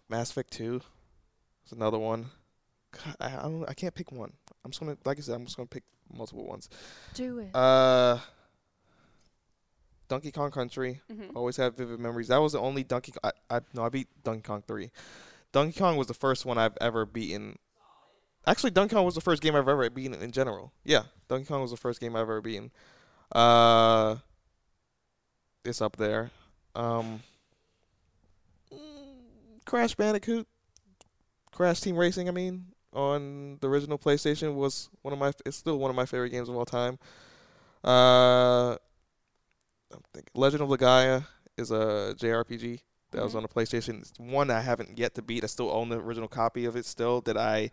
[0.08, 0.80] Mass Effect Two
[1.66, 2.26] is another one.
[2.92, 3.64] God, I, I don't.
[3.68, 4.32] I can't pick one.
[4.64, 6.68] I'm just gonna, like I said, I'm just gonna pick multiple ones.
[7.14, 7.54] Do it.
[7.54, 8.18] Uh,
[10.08, 11.00] Donkey Kong Country.
[11.10, 11.32] Mhm.
[11.34, 12.28] Always have vivid memories.
[12.28, 13.12] That was the only Donkey.
[13.22, 14.90] I, I no, I beat Donkey Kong three.
[15.52, 17.58] Donkey Kong was the first one I've ever beaten.
[18.46, 20.72] Actually, Donkey Kong was the first game I've ever beaten in general.
[20.84, 22.70] Yeah, Donkey Kong was the first game I've ever beaten.
[23.32, 24.16] Uh,
[25.64, 26.30] it's up there.
[26.74, 27.22] Um,
[29.64, 30.46] Crash Bandicoot,
[31.52, 32.28] Crash Team Racing.
[32.28, 35.32] I mean, on the original PlayStation was one of my.
[35.46, 36.98] It's still one of my favorite games of all time.
[37.82, 38.76] Uh,
[39.94, 41.24] I'm thinking Legend of Legaia
[41.56, 42.80] is a JRPG
[43.12, 43.36] that was Mhm.
[43.36, 44.00] on the PlayStation.
[44.00, 45.44] It's one I haven't yet to beat.
[45.44, 47.70] I still own the original copy of it still that I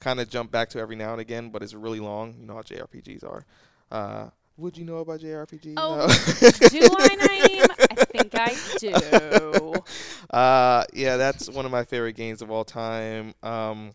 [0.00, 2.36] kind of jump back to every now and again, but it's really long.
[2.38, 3.44] You know how JRPGs are.
[3.90, 5.74] Uh, would you know about JRPGs?
[5.76, 6.68] Oh, No.
[6.68, 7.98] do I, Naeem?
[7.98, 9.72] I think I do.
[10.30, 13.32] Uh, yeah, that's one of my favorite games of all time.
[13.44, 13.94] Um,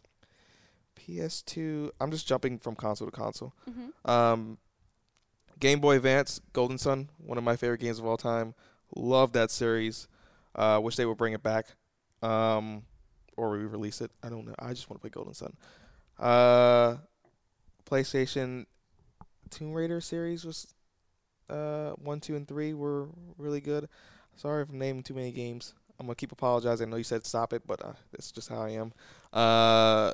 [0.98, 1.92] PS2.
[2.00, 3.54] I'm just jumping from console to console.
[3.70, 4.10] Mm-hmm.
[4.10, 4.58] Um,
[5.62, 8.56] Game Boy Advance, Golden Sun, one of my favorite games of all time.
[8.96, 10.08] Love that series.
[10.56, 11.68] Uh, wish they would bring it back,
[12.22, 12.82] um,
[13.38, 14.12] or re-release it.
[14.22, 14.56] I don't know.
[14.60, 15.56] I just want to play Golden Sun.
[16.20, 16.98] Uh,
[17.90, 18.66] PlayStation
[19.50, 20.74] Tomb Raider series was
[21.50, 23.88] uh, one, two, and three were really good.
[24.36, 25.74] Sorry if I'm naming too many games.
[26.00, 26.88] I'm gonna keep apologizing.
[26.88, 28.94] I know you said stop it, but uh, that's just how I am.
[29.32, 30.12] Uh,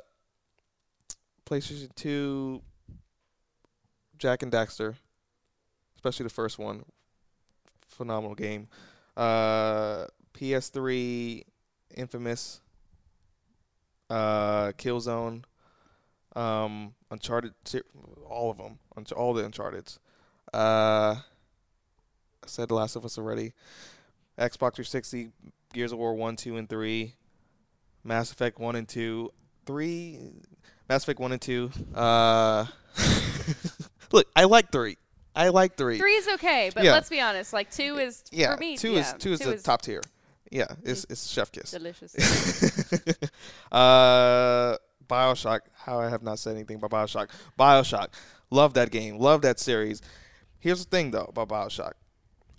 [1.46, 2.60] PlayStation Two,
[4.18, 4.96] Jak and Daxter,
[6.08, 6.84] especially the first one,
[7.86, 8.68] phenomenal game.
[9.16, 11.44] Uh, PS3,
[11.96, 12.60] Infamous,
[14.08, 15.44] uh, Killzone,
[16.34, 17.52] um, Uncharted,
[18.26, 18.78] all of them,
[19.16, 19.98] all the Uncharted's.
[20.54, 21.16] Uh,
[22.42, 23.52] I said The Last of Us already.
[24.38, 25.30] Xbox 360,
[25.74, 27.14] Gears of War 1, 2, and 3.
[28.04, 29.30] Mass Effect 1 and 2.
[29.66, 30.18] 3.
[30.88, 31.70] Mass Effect 1 and 2.
[31.94, 32.66] Uh,
[34.12, 34.96] look, I like 3.
[35.38, 35.98] I like 3.
[35.98, 36.92] Three is okay, but Yeah.
[36.92, 37.52] let's be honest.
[37.52, 38.76] Like two is yeah, for me.
[38.76, 40.02] 2 yeah, is 2 is the top tier.
[40.50, 41.70] Yeah, it's it's chef kiss.
[41.70, 42.12] delicious.
[43.72, 45.60] uh, Bioshock.
[45.74, 47.28] How I have not said anything about Bioshock.
[47.56, 48.08] Bioshock.
[48.50, 49.18] Love that game.
[49.18, 50.02] Love that series.
[50.58, 51.92] Here's the thing though about Bioshock.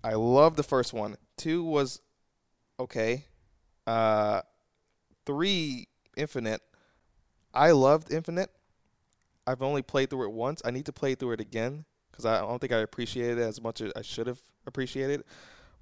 [0.02, 1.18] I love the first one.
[1.36, 2.00] Two was
[2.80, 3.26] okay.
[3.86, 4.42] Uh,
[5.26, 6.62] three Infinite.
[7.54, 8.52] I loved Infinite.
[9.46, 10.62] I've only played through it once.
[10.64, 11.86] I need to play through it again
[12.20, 15.24] because I don't think I appreciated it as much as I should have appreciated.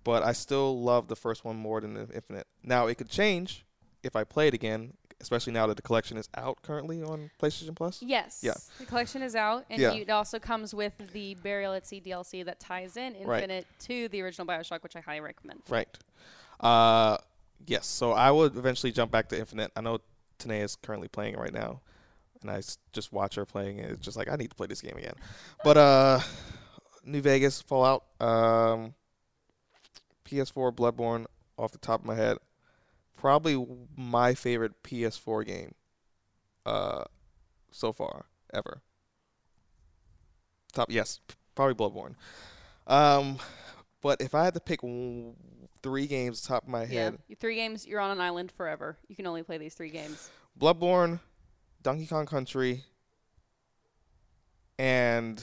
[0.04, 2.48] But I still love the first one more than the Infinite.
[2.64, 3.66] Now it could change
[4.04, 7.76] if I play it again, especially now that the collection is out currently on PlayStation
[7.76, 8.02] Plus.
[8.02, 8.40] Yes.
[8.42, 8.54] Yeah.
[8.80, 9.94] The collection is out, and Yeah.
[9.94, 13.44] it also comes with the Burial at Sea DLC that ties in Right.
[13.44, 15.64] Infinite to the original Bioshock, which I highly recommend.
[15.68, 15.90] Right.
[16.60, 17.18] Uh,
[17.66, 17.86] yes.
[17.86, 19.72] So I would eventually jump back to Infinite.
[19.76, 20.00] I know
[20.40, 21.82] Tanae is currently playing it right now,
[22.48, 22.62] and I
[22.94, 23.92] just watch her playing it.
[23.92, 25.16] It's just like I need to play this game again.
[25.64, 26.20] But uh,
[27.04, 28.94] New Vegas, Fallout, um,
[30.26, 31.26] PS4, Bloodborne,
[31.58, 32.38] off the top of my head,
[33.16, 35.74] probably my favorite PS4 game,
[36.66, 37.04] uh,
[37.72, 38.82] so far ever.
[40.74, 41.20] Top yes,
[41.56, 42.16] probably Bloodborne.
[42.86, 43.40] Um,
[44.02, 45.34] but if I had to pick w-
[45.82, 47.04] three games top of my Yeah.
[47.06, 48.98] head, Three games, you're on an island forever.
[49.08, 50.30] You can only play these three games.
[50.60, 51.20] Bloodborne,
[51.88, 52.84] Donkey Kong Country,
[54.78, 55.42] and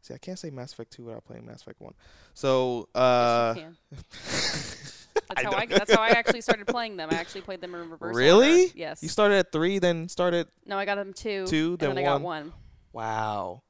[0.00, 1.92] see, I can't say Mass Effect Two without playing Mass Effect One.
[2.32, 5.08] So, uh, yes.
[5.28, 7.10] That's how I, that's how I actually started playing them.
[7.10, 8.16] I actually played them in reverse.
[8.16, 8.62] Really?
[8.62, 8.72] Order.
[8.76, 9.02] Yes.
[9.02, 11.46] you started at three, then started no, I got them two.
[11.46, 12.44] two, and then then I got one.
[12.44, 12.52] one.
[12.94, 13.62] Wow.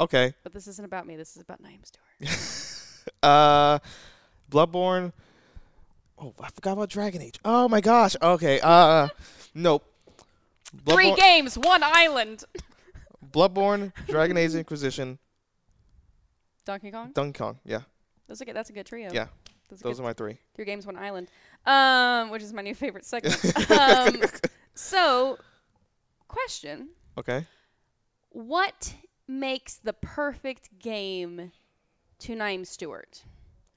[0.00, 0.34] Okay.
[0.42, 1.14] But this isn't about me.
[1.14, 3.06] This is about Naeem Stewart.
[3.22, 3.78] Uh,
[4.50, 5.12] Bloodborne.
[6.20, 7.38] Oh, I forgot about Dragon Age.
[7.44, 8.14] Oh my gosh.
[8.20, 8.60] Okay.
[8.60, 9.08] Uh,
[9.54, 9.84] nope.
[10.86, 12.44] Three games, one island.
[13.32, 15.18] Bloodborne, Dragon Age Inquisition,
[16.64, 17.12] Donkey Kong.
[17.12, 17.58] Donkey Kong.
[17.64, 17.80] Yeah,
[18.26, 18.56] Those are good.
[18.56, 19.10] That's a good trio.
[19.12, 19.26] Yeah,
[19.68, 20.38] That's a those are my three.
[20.54, 21.28] Three games, one island.
[21.66, 23.70] Um, which is my new favorite segment.
[23.70, 24.22] um,
[24.74, 25.38] so,
[26.28, 27.46] question: Okay.
[28.30, 28.94] What
[29.28, 31.52] makes the perfect game
[32.20, 33.24] to Naeem Stewart?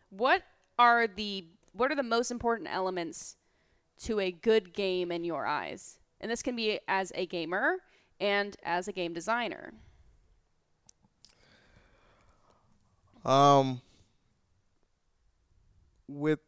[0.10, 0.43] What
[0.79, 3.36] are the what are the most important elements
[4.03, 5.99] to a good game in your eyes?
[6.21, 7.77] And this can be as a gamer
[8.19, 9.73] and as a game designer.
[13.25, 13.81] Um,
[16.07, 16.39] with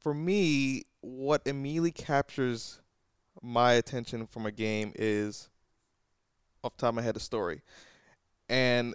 [0.00, 2.80] for me, what immediately captures
[3.42, 5.48] my attention from a game is,
[6.64, 7.62] off the top of my head, the story,
[8.48, 8.94] and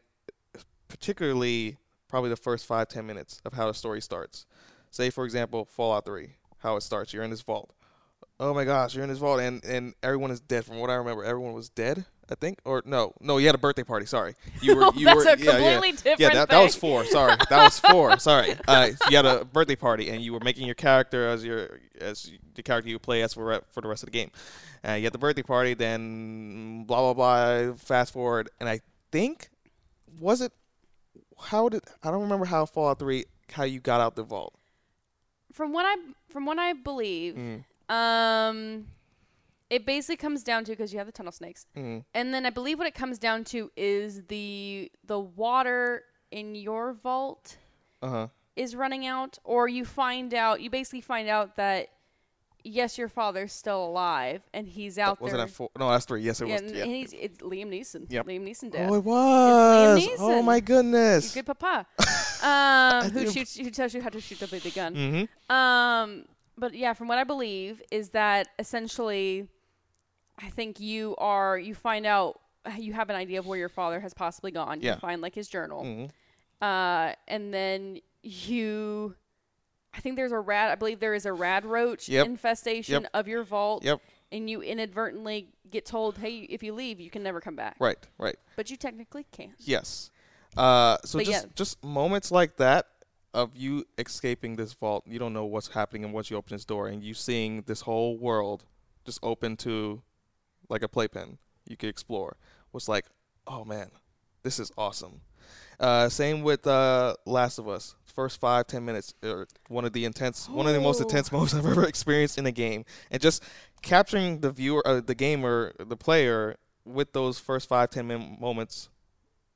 [0.88, 1.78] particularly
[2.10, 4.46] probably the first five ten minutes of how the story starts.
[4.94, 7.14] Say, for example, Fallout Three, how it starts.
[7.14, 7.74] You're in this vault.
[8.40, 10.66] Oh my gosh, you're in this vault, and and everyone is dead.
[10.66, 12.06] From what I remember, everyone was dead.
[12.30, 14.06] I think, or no, no, you had a birthday party.
[14.06, 14.92] Sorry, you were.
[14.96, 15.52] You That's were, a yeah, yeah.
[15.74, 17.06] completely different Yeah, that, that was four.
[17.06, 18.20] Sorry, that was four.
[18.20, 18.54] Sorry.
[18.68, 22.32] Uh, you had a birthday party, and you were making your character as your as
[22.54, 24.30] the character you play as for for the rest of the game.
[24.88, 27.74] Uh, you had the birthday party, then blah blah blah.
[27.78, 29.50] Fast forward, and I think
[30.20, 30.52] was it
[31.46, 34.54] how did I don't remember how Fallout Three how you got out the vault.
[35.54, 35.96] From what I
[36.30, 38.88] from what I believe, Mm, um,
[39.70, 42.50] it basically comes down to because you have the tunnel snakes, mm, and then I
[42.50, 47.58] believe what it comes down to is the the water in your vault
[48.02, 48.28] uh huh.
[48.56, 51.90] is running out, or you find out you basically find out that
[52.64, 55.46] yes, your father's still alive and he's out Wasn't there.
[55.46, 55.70] that four?
[55.78, 56.22] No, that's three.
[56.22, 56.72] Yes, it yeah, was.
[56.72, 56.84] Yeah.
[56.84, 58.06] and he's it's Liam Neeson.
[58.10, 58.26] Yep.
[58.26, 58.90] Liam Neeson dad.
[58.90, 60.00] Oh, it was.
[60.00, 60.16] Liam Neeson.
[60.20, 61.34] Oh my He's goodness.
[61.34, 61.86] good papa.
[62.44, 64.96] Um, who shoots who tells you how to shoot the big gun.
[64.96, 65.56] Mm-hmm.
[65.56, 66.26] Um,
[66.58, 69.48] but yeah, from what I believe is that essentially
[70.38, 72.40] I think you are you find out
[72.78, 74.82] you have an idea of where your father has possibly gone.
[74.82, 74.94] Yeah.
[74.96, 75.84] You find like his journal.
[75.84, 76.06] mm-hmm.
[76.66, 79.16] Uh, and then you
[79.94, 82.26] I think there's a rat I believe there is a rad roach Yep.
[82.26, 83.12] infestation Yep.
[83.14, 83.84] of your vault.
[83.84, 84.02] Yep.
[84.32, 87.98] And you inadvertently get told, "Hey, if you leave, you can never come back." Right.
[88.18, 88.36] Right.
[88.56, 89.54] But you technically can't.
[89.60, 90.10] Yes.
[90.58, 91.52] Uh, so But just yeah.
[91.56, 92.88] just moments like that
[93.34, 96.66] of you escaping this vault, you don't know what's happening, and once you open this
[96.66, 98.66] door, and you seeing this whole world
[99.06, 100.02] just open to
[100.70, 101.38] like a playpen
[101.68, 102.38] you could explore,
[102.72, 103.06] was like,
[103.48, 103.90] oh man,
[104.44, 105.22] this is awesome.
[105.80, 107.96] Uh, same with uh, Last of Us.
[108.06, 111.56] First five ten minutes, are one of the intense, one of the most intense moments
[111.56, 113.44] I've ever experienced in a game, and just
[113.82, 118.90] capturing the viewer, uh, the gamer, the player with those first five ten min- moments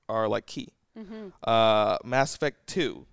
[0.09, 0.69] are like key.
[0.97, 1.27] Mm-hmm.
[1.43, 3.05] Uh, Mass Effect 2,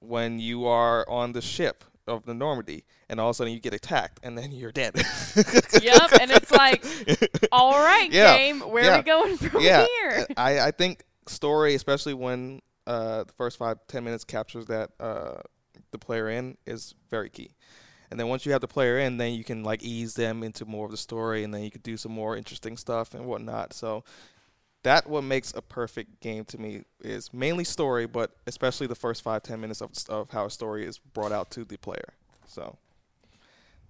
[0.00, 3.60] when you are on the ship of the Normandy, and all of a sudden you
[3.60, 4.94] get attacked, and then you're dead.
[5.82, 6.84] yep, and it's like,
[7.52, 10.26] all right, Yeah, game, where yeah, are we going from yeah, here?
[10.36, 15.40] I, I think story, especially when uh, the first five ten minutes captures that uh,
[15.90, 17.54] the player in, is very key.
[18.10, 20.64] And then once you have the player in, then you can like ease them into
[20.66, 23.72] more of the story, and then you could do some more interesting stuff and whatnot.
[23.72, 24.04] So
[24.84, 29.22] that what makes a perfect game to me is mainly story, but especially the first
[29.22, 32.14] five ten minutes of of how a story is brought out to the player.
[32.46, 32.78] So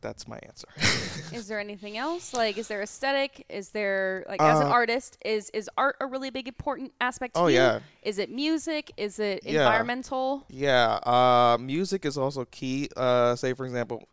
[0.01, 0.68] that's my answer.
[1.32, 2.34] Is there anything else?
[2.34, 3.45] Like, is there aesthetic?
[3.49, 7.34] Is there like as an Uh, artist, is is art a really big important aspect
[7.36, 7.57] to Oh, you?
[7.57, 7.80] yeah.
[8.03, 8.92] Is it music?
[8.97, 9.61] Is it Yeah.
[9.61, 10.45] environmental?
[10.49, 12.88] Yeah, uh, music is also key.
[12.97, 14.07] Uh, say for example,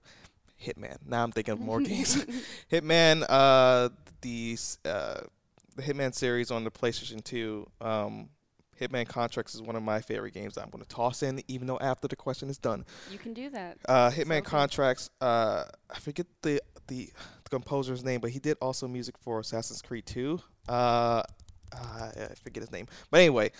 [0.64, 0.98] Hitman.
[1.06, 2.26] Now I'm thinking of more games.
[2.72, 3.90] Hitman, uh,
[4.22, 5.22] the uh,
[5.76, 7.68] the Hitman series on the PlayStation 2.
[7.80, 8.30] Um,
[8.80, 10.56] Hitman Contracts is one of my favorite games.
[10.56, 12.84] That I'm going to toss in, even though after the question is done.
[13.12, 13.78] You can do that.
[13.88, 14.42] Uh, Hitman okay.
[14.42, 15.10] Contracts.
[15.22, 17.10] Uh, I forget the, the
[17.44, 20.40] the composer's name, but he did also music for Assassin's Creed 2.
[20.68, 21.24] Uh, uh,
[21.74, 23.52] I forget his name, but anyway,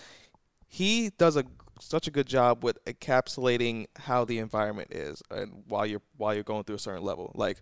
[0.66, 1.44] he does a
[1.80, 6.42] such a good job with encapsulating how the environment is, and while you're while you're
[6.42, 7.32] going through a certain level.
[7.34, 7.58] Like,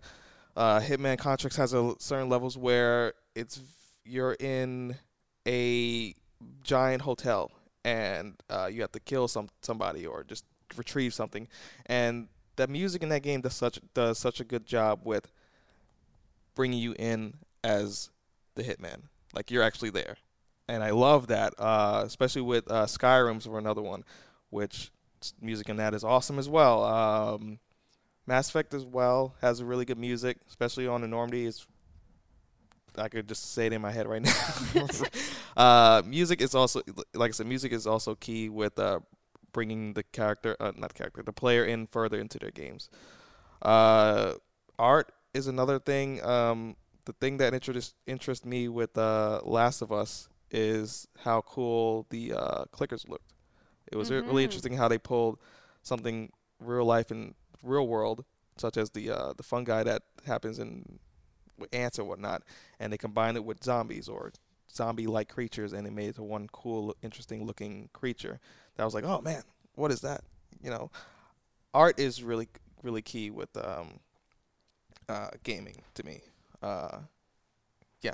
[0.55, 3.61] uh, Hitman Contracts has a certain levels where it's
[4.03, 4.95] you're in
[5.47, 6.15] a
[6.63, 7.51] giant hotel
[7.83, 10.45] and uh, you have to kill some somebody or just
[10.77, 11.47] retrieve something,
[11.87, 15.31] and the music in that game does such does such a good job with
[16.55, 17.33] bringing you in
[17.63, 18.09] as
[18.55, 20.17] the hitman, like you're actually there,
[20.67, 24.03] and I love that, uh, especially with uh, Skyrim's or another one,
[24.49, 24.91] which
[25.41, 26.83] music in that is awesome as well.
[26.83, 27.59] Um,
[28.27, 31.45] Mass Effect as well has a really good music, especially on the Normandy.
[31.45, 31.65] Is
[32.97, 34.21] I could just say it in my head right
[34.75, 34.81] now.
[35.57, 36.81] uh, music is also,
[37.13, 38.99] like I said, music is also key with uh,
[39.53, 42.89] bringing the character, uh, not character, the player in further into their games.
[43.61, 44.33] Uh,
[44.77, 46.23] art is another thing.
[46.23, 46.75] Um,
[47.05, 52.33] the thing that interest interest me with uh, Last of Us is how cool the
[52.33, 53.33] uh, clickers looked.
[53.91, 55.39] It was re- really interesting how they pulled
[55.83, 57.33] something real life and
[57.63, 58.25] real world,
[58.57, 60.99] such as the uh, the fungi that happens in
[61.73, 62.43] ants or whatnot,
[62.79, 64.31] and they combined it with zombies or
[64.71, 68.39] zombie-like creatures, and they made it to one cool, interesting looking creature.
[68.75, 69.43] That was like, oh man,
[69.75, 70.21] what is that?
[70.63, 70.91] You know,
[71.73, 72.47] art is really
[72.83, 73.99] really key with um,
[75.07, 76.21] uh, gaming to me.
[76.61, 76.99] Uh,
[78.01, 78.13] yeah.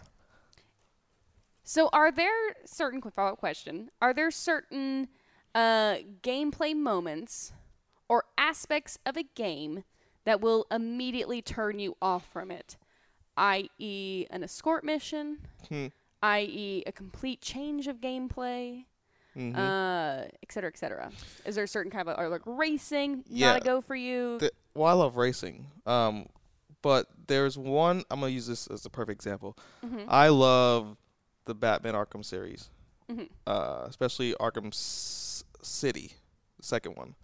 [1.64, 3.90] So, are there certain follow-up question?
[4.02, 5.10] Are there certain
[5.54, 7.52] uh, gameplay moments
[8.08, 9.84] or aspects of a game
[10.26, 12.78] that will immediately turn you off from it,
[13.38, 15.38] i.e., an escort mission,
[15.70, 15.88] Hmm.
[16.24, 18.86] i.e., a complete change of gameplay,
[19.36, 19.56] mhm.
[19.56, 21.12] uh, et cetera, et cetera?
[21.46, 23.48] Is there a certain kind of or like racing Yeah.
[23.54, 24.40] not a go for you?
[24.40, 25.68] the, well, I love racing.
[25.86, 26.28] Um,
[26.82, 28.04] but there's one.
[28.12, 29.58] I'm gonna use this as a perfect example.
[29.84, 30.06] Mhm.
[30.08, 30.98] I love
[31.46, 32.70] the Batman Arkham series,
[33.10, 33.30] Mhm.
[33.46, 36.14] uh, especially Arkham S- City,
[36.58, 37.16] the second one.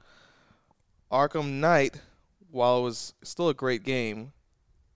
[1.11, 2.01] Arkham Knight,
[2.49, 4.34] while it was still a great game,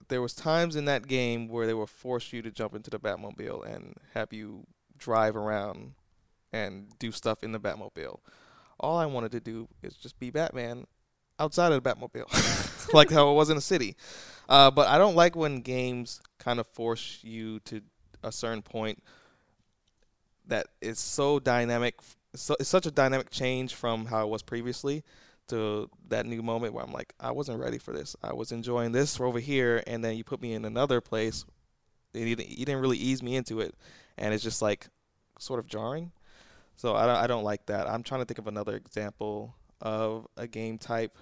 [0.08, 2.98] there was times in that game where they would force you to jump into the
[2.98, 5.92] Batmobile and have you drive around
[6.52, 8.18] and do stuff in the Batmobile.
[8.80, 10.86] All I wanted to do is just be Batman
[11.38, 13.96] outside of the Batmobile, like how it was in the city.
[14.48, 17.82] Uh, but I don't like when games kind of force you to
[18.22, 19.02] a certain point
[20.46, 21.96] that is so dynamic.
[22.34, 25.04] So it's such a dynamic change from how it was previously
[25.48, 28.16] to that new moment where I'm like, I wasn't ready for this.
[28.22, 31.44] I was enjoying this over here, and then you put me in another place.
[32.14, 33.74] And you didn't, you didn't really ease me into it,
[34.16, 34.88] and it's just like
[35.38, 36.12] sort of jarring.
[36.76, 37.88] So I don't, I don't like that.
[37.88, 41.16] I'm trying to think of another example of a game type.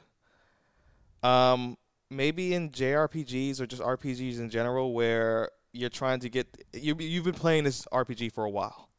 [1.23, 1.77] Um,
[2.11, 7.25] maybe in JRPGs or just RPGs in general, where you're trying to get you you've
[7.25, 8.91] been playing this RPG for a while,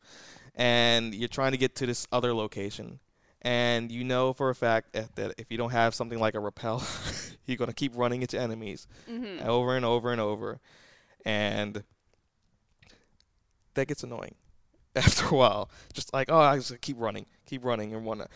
[0.55, 2.99] and you're trying to get to this other location,
[3.47, 6.85] and you know for a fact that if you don't have something like a repel,
[7.45, 9.47] you're gonna keep running into enemies Mm-hmm.
[9.47, 10.59] over and over and over,
[11.25, 11.83] and
[13.75, 14.35] that gets annoying
[14.95, 15.69] after a while.
[15.93, 18.29] Just like oh, I just keep running, keep running, and whatnot.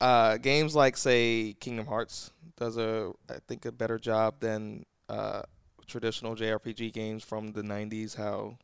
[0.00, 5.42] Uh, games like say Kingdom Hearts does a I think a better job than uh,
[5.86, 8.16] traditional JRPG games from the 90s.
[8.16, 8.58] How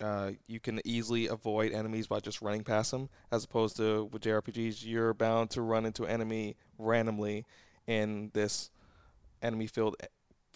[0.00, 4.22] uh, you can easily avoid enemies by just running past them, as opposed to with
[4.22, 7.44] JRPGs, you're bound to run into an enemy randomly
[7.86, 8.70] in this
[9.42, 9.96] enemy-filled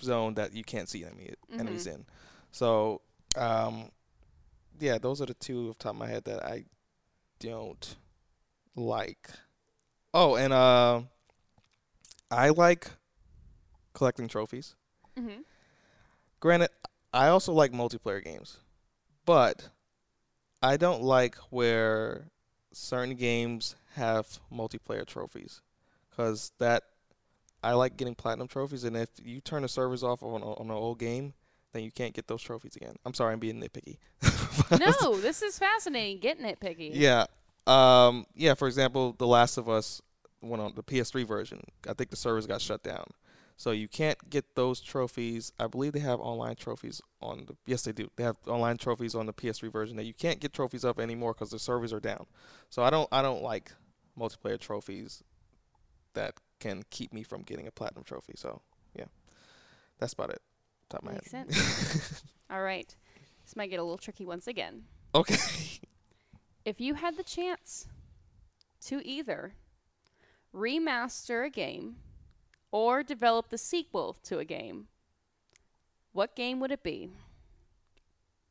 [0.01, 2.05] zone that you can't see enemy enemies in.
[2.51, 3.01] So,
[3.37, 3.91] um,
[4.79, 6.65] yeah, those are the two off the top of my head that I
[7.39, 7.97] don't
[8.77, 9.31] like.
[10.15, 11.03] Oh, and uh,
[12.31, 12.91] I like
[13.95, 14.75] collecting trophies.
[15.19, 15.41] Mm-hmm.
[16.41, 16.71] Granted,
[17.13, 18.59] I also like multiplayer games,
[19.25, 19.69] but
[20.63, 22.31] I don't like where
[22.73, 25.61] certain games have multiplayer trophies,
[26.11, 26.85] because that
[27.63, 30.71] I like getting platinum trophies, and if you turn the servers off on on an
[30.71, 31.35] old game,
[31.73, 32.97] then you can't get those trophies again.
[33.05, 33.99] I'm sorry, I'm being nitpicky.
[34.79, 36.19] No, this is fascinating.
[36.21, 36.91] Get nitpicky.
[36.93, 37.25] Yeah.
[37.67, 40.03] Um, yeah, for example, The Last of Us
[40.43, 41.63] went on the PS3 version.
[41.89, 43.05] I think the servers got shut down.
[43.63, 45.53] So you can't get those trophies.
[45.57, 48.11] I believe they have online trophies on the Yes, they do.
[48.17, 51.33] They have online trophies on the PS3 version that you can't get trophies of anymore
[51.33, 52.27] cuz the servers are down.
[52.71, 53.71] So I don't I don't like
[54.19, 55.23] multiplayer trophies
[56.15, 58.33] that can keep me from getting a platinum trophy.
[58.37, 58.63] So,
[58.97, 59.05] yeah.
[60.01, 60.43] That's about it.
[60.89, 61.55] Top of my Makes head.
[61.55, 62.25] sense.
[62.51, 62.93] All right.
[63.45, 64.87] This might get a little tricky once again.
[65.15, 65.37] okay.
[66.65, 67.87] If you had the chance
[68.87, 69.55] to either
[70.53, 71.99] remaster a game
[72.73, 74.89] or develop the sequel to a game,
[76.13, 77.11] what game would it be?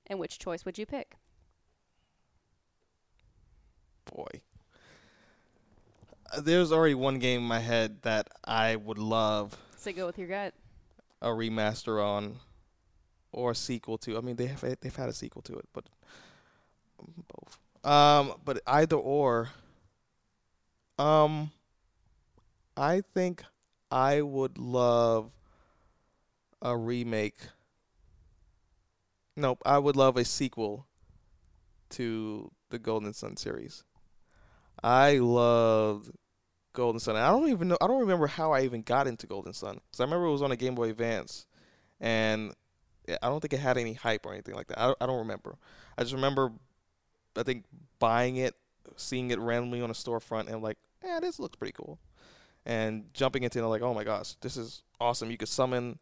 [0.07, 1.15] And which choice would you pick?
[4.05, 4.41] boy.
[6.33, 10.17] Uh, There's already one game in my head that I would love So go with
[10.17, 10.53] your gut.
[11.21, 12.37] a remaster on
[13.31, 14.17] or a sequel to.
[14.17, 15.85] I mean, they have they've had a sequel to it, but
[17.27, 17.57] both.
[17.89, 19.49] Um, but either or.
[20.99, 21.51] Um,
[22.77, 23.43] I think
[23.91, 25.31] I would love
[26.61, 27.37] a remake.
[29.35, 30.87] Nope, I would love a sequel
[31.91, 33.83] to the Golden Sun series.
[34.83, 36.11] I loved
[36.73, 37.15] Golden Sun.
[37.15, 37.77] I don't even know.
[37.81, 40.41] I don't remember how I even got into Golden Sun because I remember it was
[40.41, 41.45] on a Game Boy Advance,
[41.99, 42.53] and
[43.07, 44.79] I don't think it had any hype or anything like that.
[44.79, 45.57] I, I don't remember.
[45.97, 46.51] I just remember,
[47.35, 47.65] I think
[47.99, 48.55] buying it,
[48.95, 51.99] seeing it randomly on a storefront, and like, yeah, this looks pretty cool,
[52.65, 55.31] and jumping into it like, oh my gosh, this is awesome.
[55.31, 55.99] You could summon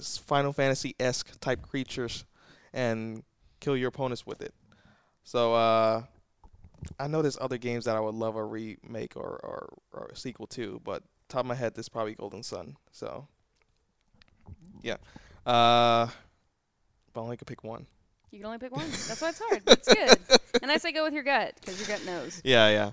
[0.00, 2.24] Final Fantasy esque type creatures
[2.72, 3.22] and
[3.60, 4.54] kill your opponents with it.
[5.24, 6.02] So uh,
[6.98, 10.16] I know there's other games that I would love a remake or, or, or a
[10.16, 12.76] sequel to, but top of my head, this is probably Golden Sun.
[12.90, 13.28] So
[14.82, 14.96] yeah,
[15.46, 16.08] uh,
[17.12, 17.86] but I only could pick one.
[18.30, 18.88] You can only pick one.
[18.90, 19.62] That's why it's hard.
[19.66, 20.18] That's good.
[20.62, 22.40] and I say go with your gut because your gut knows.
[22.44, 22.92] Yeah, yeah.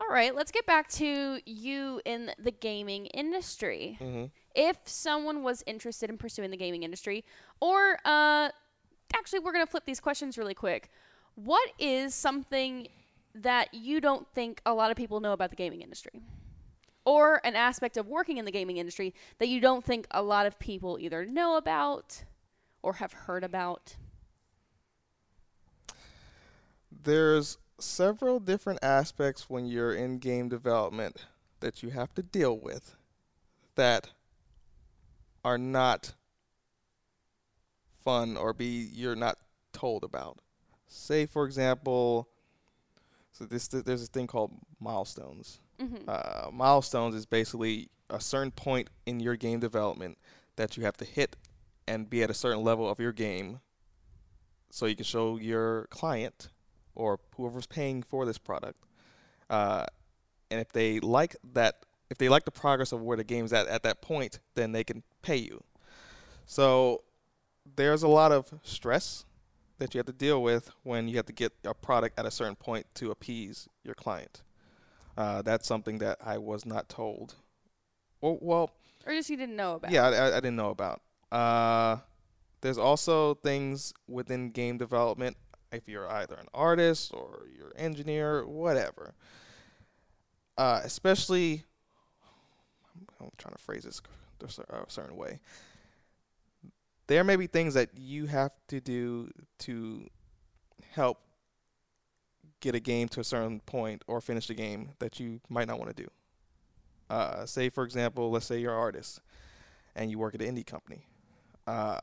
[0.00, 3.96] All right, let's get back to you in the gaming industry.
[4.00, 4.24] hmm
[4.54, 7.24] If someone was interested in pursuing the gaming industry,
[7.60, 8.48] or uh,
[9.14, 10.90] actually, we're going to flip these questions really quick.
[11.34, 12.88] What is something
[13.34, 16.22] that you don't think a lot of people know about the gaming industry?
[17.04, 20.46] Or an aspect of working in the gaming industry that you don't think a lot
[20.46, 22.24] of people either know about
[22.82, 23.96] or have heard about?
[27.02, 31.26] There's several different aspects when you're in game development
[31.60, 32.96] that you have to deal with
[33.74, 34.10] that
[35.44, 36.14] are not
[38.02, 39.38] fun or be you're not
[39.72, 40.38] told about.
[40.86, 42.28] Say for example,
[43.32, 45.60] so this there's this thing called milestones.
[45.80, 46.08] Mm-hmm.
[46.08, 50.18] Uh, milestones is basically a certain point in your game development
[50.56, 51.36] that you have to hit
[51.86, 53.60] and be at a certain level of your game
[54.70, 56.48] so you can show your client
[56.94, 58.78] or whoever's paying for this product
[59.48, 59.84] uh,
[60.50, 63.66] and if they like that if they like the progress of where the game's at
[63.68, 65.62] at that point then they can pay you
[66.46, 67.02] so
[67.76, 69.24] there's a lot of stress
[69.78, 72.30] that you have to deal with when you have to get a product at a
[72.30, 74.42] certain point to appease your client
[75.16, 77.34] uh, that's something that I was not told.
[78.22, 78.70] Well, well
[79.04, 79.90] Or just you didn't know about?
[79.90, 81.02] yeah, I, I- I didn't know about.
[81.30, 81.98] Uh,
[82.62, 85.36] there's also things within game development.
[85.72, 89.14] If you're either an artist or you're an engineer, whatever.
[90.58, 91.64] Uh, especially,
[93.20, 94.00] I'm trying to phrase this
[94.68, 95.40] a certain way.
[97.06, 100.06] there may be things that you have to do to
[100.92, 101.20] help
[102.60, 105.78] get a game to a certain point or finish the game that you might not
[105.78, 106.08] want to do.
[107.08, 109.20] Uh, say, for example, let's say you're an artist
[109.96, 111.04] and you work at an indie company.
[111.66, 111.98] Uh,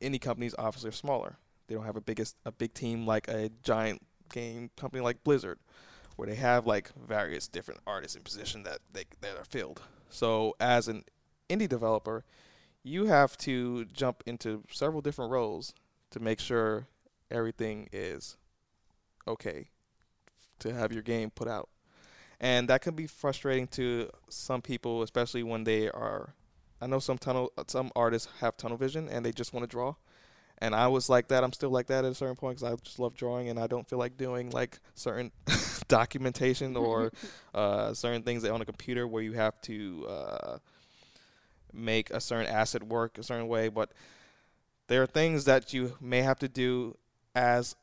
[0.00, 1.36] indie companies obviously are smaller.
[1.66, 4.02] They don't have a biggest a big team like a giant
[4.32, 5.58] game company like Blizzard,
[6.16, 9.82] where they have like various different artists in position that they that are filled.
[10.08, 11.04] So as an
[11.48, 12.24] indie developer,
[12.82, 15.74] you have to jump into several different roles
[16.10, 16.86] to make sure
[17.30, 18.36] everything is
[19.26, 19.68] okay
[20.60, 21.68] to have your game put out.
[22.40, 26.34] And that can be frustrating to some people, especially when they are.
[26.80, 29.94] I know some tunnel, some artists have tunnel vision and they just want to draw.
[30.58, 31.44] And I was like that.
[31.44, 33.66] I'm still like that at a certain point because I just love drawing and I
[33.66, 35.30] don't feel like doing like certain
[35.88, 37.12] documentation or
[37.54, 40.58] uh, certain things on a computer where you have to uh,
[41.72, 43.68] make a certain asset work a certain way.
[43.68, 43.92] But
[44.88, 46.96] there are things that you may have to do
[47.34, 47.76] as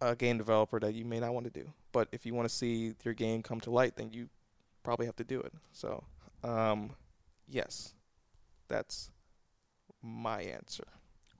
[0.00, 1.72] a game developer that you may not want to do.
[1.92, 4.28] But if you want to see your game come to light, then you
[4.82, 5.52] probably have to do it.
[5.72, 6.04] So,
[6.42, 6.90] um,
[7.48, 7.94] yes,
[8.68, 9.10] that's
[10.02, 10.84] my answer.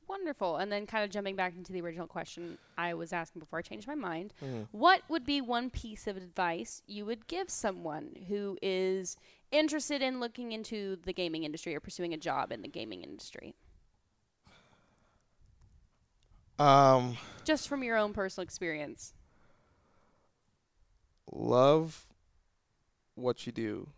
[0.09, 0.57] Wonderful.
[0.57, 3.63] And then, kind of jumping back into the original question I was asking before I
[3.63, 4.67] changed my mind, mm.
[4.73, 9.17] what would be one piece of advice you would give someone who is
[9.51, 13.55] interested in looking into the gaming industry or pursuing a job in the gaming industry?
[16.59, 19.15] Um, Just from your own personal experience.
[21.33, 22.07] Love
[23.15, 23.89] what you do.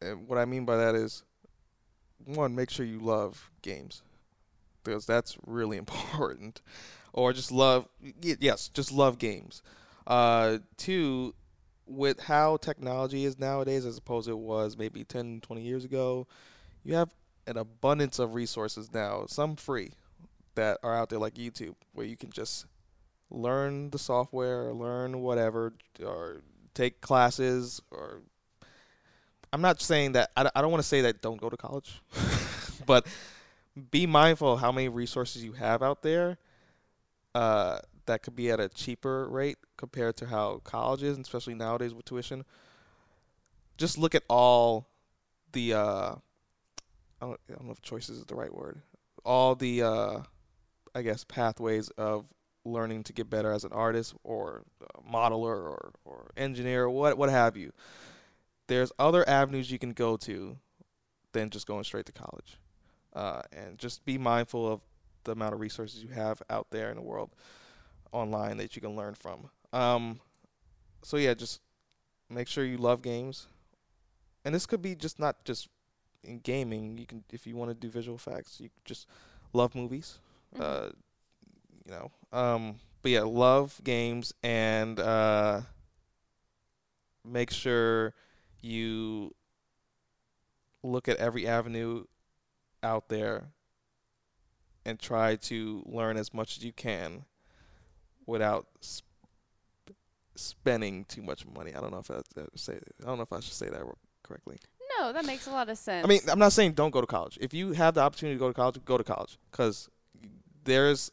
[0.00, 1.24] And what I mean by that is
[2.24, 4.02] one, make sure you love games
[4.84, 6.60] because that's really important.
[7.12, 7.88] Or just love,
[8.20, 9.62] yes, just love games.
[10.06, 11.34] Uh, two,
[11.86, 16.26] with how technology is nowadays as opposed to it was maybe 10, 20 years ago,
[16.82, 17.10] you have
[17.46, 19.92] an abundance of resources now, some free,
[20.54, 22.66] that are out there like YouTube, where you can just
[23.30, 25.72] learn the software, learn whatever,
[26.04, 26.42] or
[26.74, 27.80] take classes.
[27.90, 28.22] Or
[29.52, 32.00] I'm not saying that I, I don't want to say that don't go to college,
[32.86, 33.06] but
[33.90, 36.38] be mindful of how many resources you have out there.
[37.34, 41.94] Uh, that could be at a cheaper rate compared to how college is, especially nowadays
[41.94, 42.44] with tuition.
[43.76, 44.86] Just look at all
[45.52, 46.14] the uh,
[47.20, 48.80] I don't, I don't know if choices is the right word.
[49.24, 50.18] All the uh,
[50.94, 52.26] I guess, pathways of
[52.64, 54.62] learning to get better as an artist or
[55.10, 57.72] modeler or, or engineer, what what have you.
[58.68, 60.56] There's other avenues you can go to
[61.32, 62.58] than just going straight to college,
[63.14, 64.80] uh, and just be mindful of
[65.24, 67.30] the amount of resources you have out there in the world
[68.12, 69.50] online that you can learn from.
[69.72, 70.20] Um,
[71.02, 71.60] so yeah, just
[72.30, 73.48] make sure you love games,
[74.44, 75.68] and this could be just not just
[76.22, 76.98] in gaming.
[76.98, 79.06] You can if you want to do visual effects, you just
[79.52, 80.18] love movies.
[80.54, 80.62] Mm-hmm.
[80.62, 80.88] Uh,
[81.84, 85.60] you know, um, but yeah, love games and uh,
[87.24, 88.14] make sure
[88.62, 89.34] you
[90.82, 92.04] look at every avenue
[92.84, 93.48] out there
[94.86, 97.24] and try to learn as much as you can
[98.26, 99.08] without sp-
[100.36, 101.74] spending too much money.
[101.74, 102.20] I don't know if I,
[102.54, 103.82] say I don't know if I should say that
[104.22, 104.58] correctly.
[104.98, 106.04] No, that makes a lot of sense.
[106.04, 107.38] I mean, I'm not saying don't go to college.
[107.40, 109.88] If you have the opportunity to go to college, go to college because
[110.64, 111.10] there's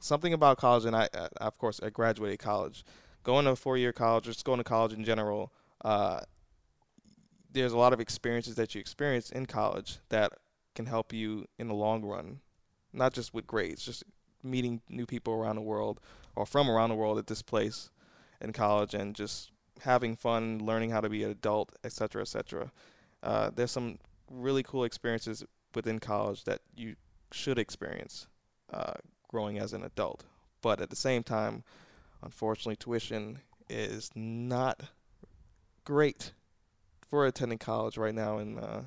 [0.00, 2.84] something about college, and I, uh, of course, I graduated college.
[3.24, 5.52] Going to a four-year college, or just going to college in general,
[5.84, 6.20] uh,
[7.52, 10.32] there's a lot of experiences that you experience in college that
[10.76, 12.40] can help you in the long run,
[12.92, 14.04] not just with grades, just
[14.42, 16.00] meeting new people around the world
[16.36, 17.90] or from around the world at this place
[18.40, 19.50] in college, and just
[19.80, 22.70] having fun, learning how to be an adult, etc., etc.
[23.22, 23.98] Uh, there's some
[24.30, 25.42] really cool experiences
[25.74, 26.94] within college that you
[27.32, 28.28] should experience
[28.72, 28.92] uh,
[29.28, 30.24] growing as an adult.
[30.60, 31.64] But at the same time,
[32.22, 34.82] unfortunately, tuition is not
[35.84, 36.32] great
[37.08, 38.82] for attending college right now, in uh,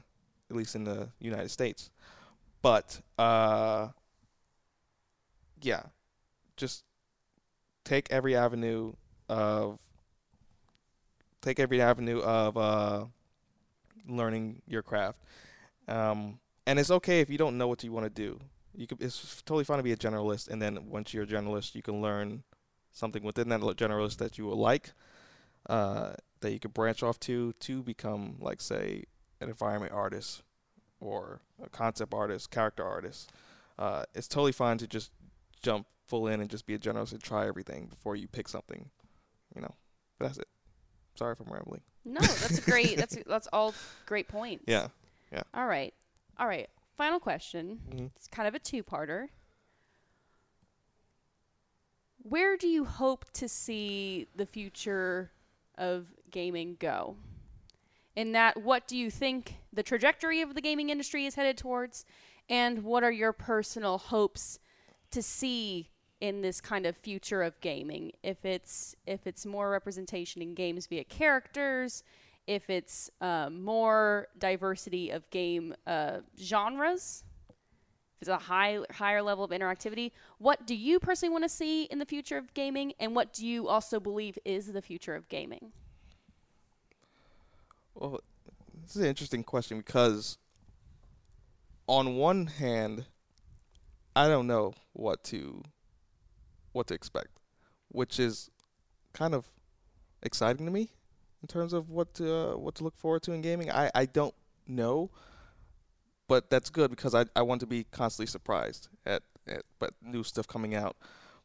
[0.49, 1.91] at least in the United States.
[2.61, 3.89] But uh,
[5.61, 5.83] yeah,
[6.57, 6.83] just
[7.85, 8.93] take every avenue
[9.27, 9.79] of
[11.41, 13.05] take every avenue of uh,
[14.07, 15.19] learning your craft.
[15.87, 18.39] Um, and it's okay if you don't know what you want to do
[18.75, 21.75] you could it's totally fine to be a generalist and then once you're a generalist
[21.75, 22.43] you can learn
[22.91, 24.91] something within that generalist that you will like
[25.69, 29.03] uh, that you could branch off to to become like say
[29.41, 30.43] an environment artist
[30.99, 33.31] or a concept artist character artist
[33.77, 35.11] uh, it's totally fine to just
[35.61, 38.89] jump full in and just be a generalist and try everything before you pick something
[39.55, 39.73] you know
[40.17, 40.47] but that's it
[41.15, 43.73] sorry if i'm rambling no that's great that's that's all
[44.05, 44.87] great points yeah
[45.31, 45.93] yeah all right
[46.37, 46.69] all right
[46.99, 47.79] final question.
[47.89, 48.07] Mm-hmm.
[48.17, 49.29] It's kind of a two-parter.
[52.21, 55.31] Where do you hope to see the future
[55.77, 57.15] of gaming go?
[58.19, 62.03] In that, what do you think the trajectory of the gaming industry is headed towards?
[62.49, 64.59] And what are your personal hopes
[65.11, 68.11] to see in this kind of future of gaming?
[68.21, 72.03] If it's if it's more representation in games via characters,
[72.45, 77.23] if it's uh, more diversity of game uh, genres,
[78.17, 80.11] if it's a high higher level of interactivity.
[80.39, 83.47] What do you personally want to see in the future of gaming, and what do
[83.47, 85.71] you also believe is the future of gaming?
[87.99, 88.21] Well,
[88.81, 90.37] this is an interesting question because,
[91.85, 93.03] on one hand,
[94.15, 95.61] I don't know what to
[96.71, 97.41] what to expect,
[97.89, 98.49] which is
[99.11, 99.49] kind of
[100.23, 100.91] exciting to me
[101.41, 103.69] in terms of what to, uh, what to look forward to in gaming.
[103.69, 104.35] I, I don't
[104.65, 105.11] know,
[106.29, 110.23] but that's good because I, I want to be constantly surprised at, at but new
[110.23, 110.95] stuff coming out.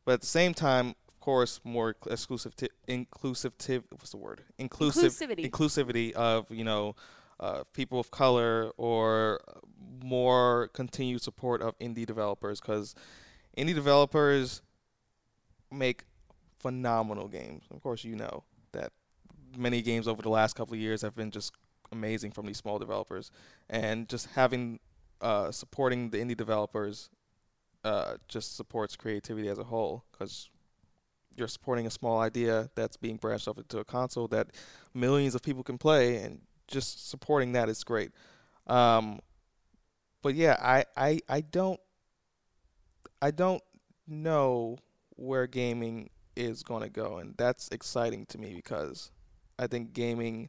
[0.04, 0.94] But at the same time,
[1.24, 5.50] course, more exclusive t- inclusive t- what's the word inclusive Inclusivity.
[5.50, 6.94] inclusivity of you know
[7.40, 9.40] uh, people of color or
[10.02, 12.94] more continued support of indie developers because
[13.56, 14.60] indie developers
[15.72, 16.04] make
[16.60, 17.62] phenomenal games.
[17.70, 18.92] Of course, you know that
[19.56, 21.52] many games over the last couple of years have been just
[21.90, 23.30] amazing from these small developers,
[23.70, 24.78] and just having
[25.22, 27.08] uh, supporting the indie developers
[27.84, 30.50] uh, just supports creativity as a whole because
[31.36, 34.48] you're supporting a small idea that's being branched off into a console that
[34.92, 38.10] millions of people can play, and just supporting that is great.
[38.66, 39.20] Um,
[40.22, 41.80] but yeah, I, I I don't
[43.20, 43.62] I don't
[44.06, 44.78] know
[45.16, 49.10] where gaming is going to go, and that's exciting to me because
[49.58, 50.48] I think gaming.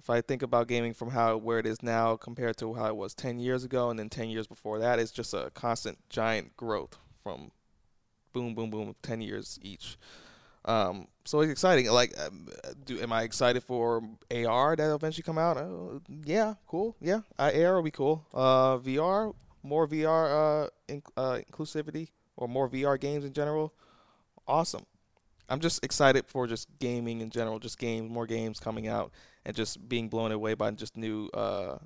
[0.00, 2.96] If I think about gaming from how where it is now compared to how it
[2.96, 6.56] was 10 years ago, and then 10 years before that, it's just a constant giant
[6.56, 7.50] growth from
[8.32, 9.98] boom, boom, boom, 10 years each.
[10.64, 11.90] Um, so it's exciting.
[11.90, 12.48] Like, um,
[12.84, 15.56] do am I excited for AR that eventually come out?
[15.56, 16.96] Uh, yeah, cool.
[17.00, 18.26] Yeah, uh, AR will be cool.
[18.34, 23.72] Uh, VR, more VR uh, uh, inclusivity or more VR games in general.
[24.46, 24.84] Awesome.
[25.48, 29.12] I'm just excited for just gaming in general, just games, more games coming out,
[29.46, 31.78] and just being blown away by just new uh,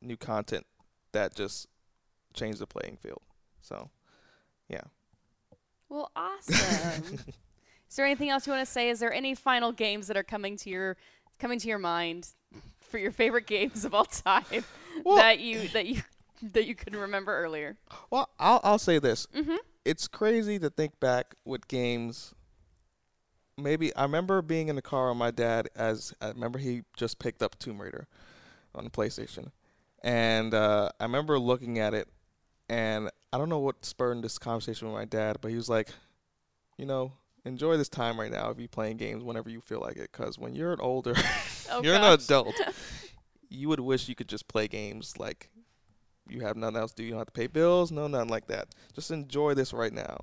[0.00, 0.66] new content
[1.12, 1.66] that just
[2.32, 3.20] change the playing field.
[3.60, 3.90] So,
[4.68, 4.82] yeah.
[5.90, 6.54] Well, awesome.
[7.90, 8.88] Is there anything else you want to say?
[8.88, 10.96] Is there any final games that are coming to your
[11.40, 12.28] coming to your mind
[12.80, 14.44] for your favorite games of all time
[15.04, 16.02] Well- that you that you
[16.42, 17.76] that you couldn't remember earlier?
[18.10, 19.26] Well, I'll I'll say this.
[19.34, 19.56] Mm-hmm.
[19.84, 22.34] It's crazy to think back with games.
[23.58, 27.18] Maybe I remember being in the car with my dad as I remember he just
[27.18, 28.06] picked up Tomb Raider
[28.74, 29.50] on the PlayStation,
[30.02, 32.08] and uh, I remember looking at it,
[32.70, 35.88] and I don't know what spurred this conversation with my dad, but he was like,
[36.78, 37.12] you know,
[37.44, 40.38] enjoy this time right now if you're playing games whenever you feel like it, because
[40.38, 41.14] when you're an older,
[41.70, 42.54] Oh, you're an adult,
[43.48, 45.50] you would wish you could just play games like
[46.28, 47.02] you have nothing else to do.
[47.02, 48.68] You don't have to pay bills, no, nothing like that.
[48.94, 50.18] Just enjoy this right now.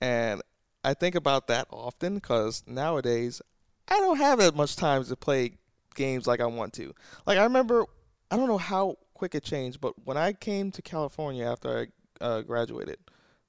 [0.00, 0.40] And
[0.82, 3.42] I think about that often because nowadays
[3.86, 5.58] I don't have that much time to play
[5.94, 6.94] games like I want to.
[7.26, 7.84] Like I remember,
[8.30, 11.88] I don't know how quick it changed, but when I came to California after
[12.20, 12.98] I uh, graduated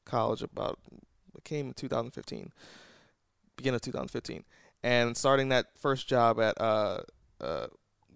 [0.06, 0.80] college, about
[1.36, 2.52] it came in 2015,
[3.56, 4.44] beginning of 2015,
[4.84, 7.02] and starting that first job at uh,
[7.42, 7.68] uh,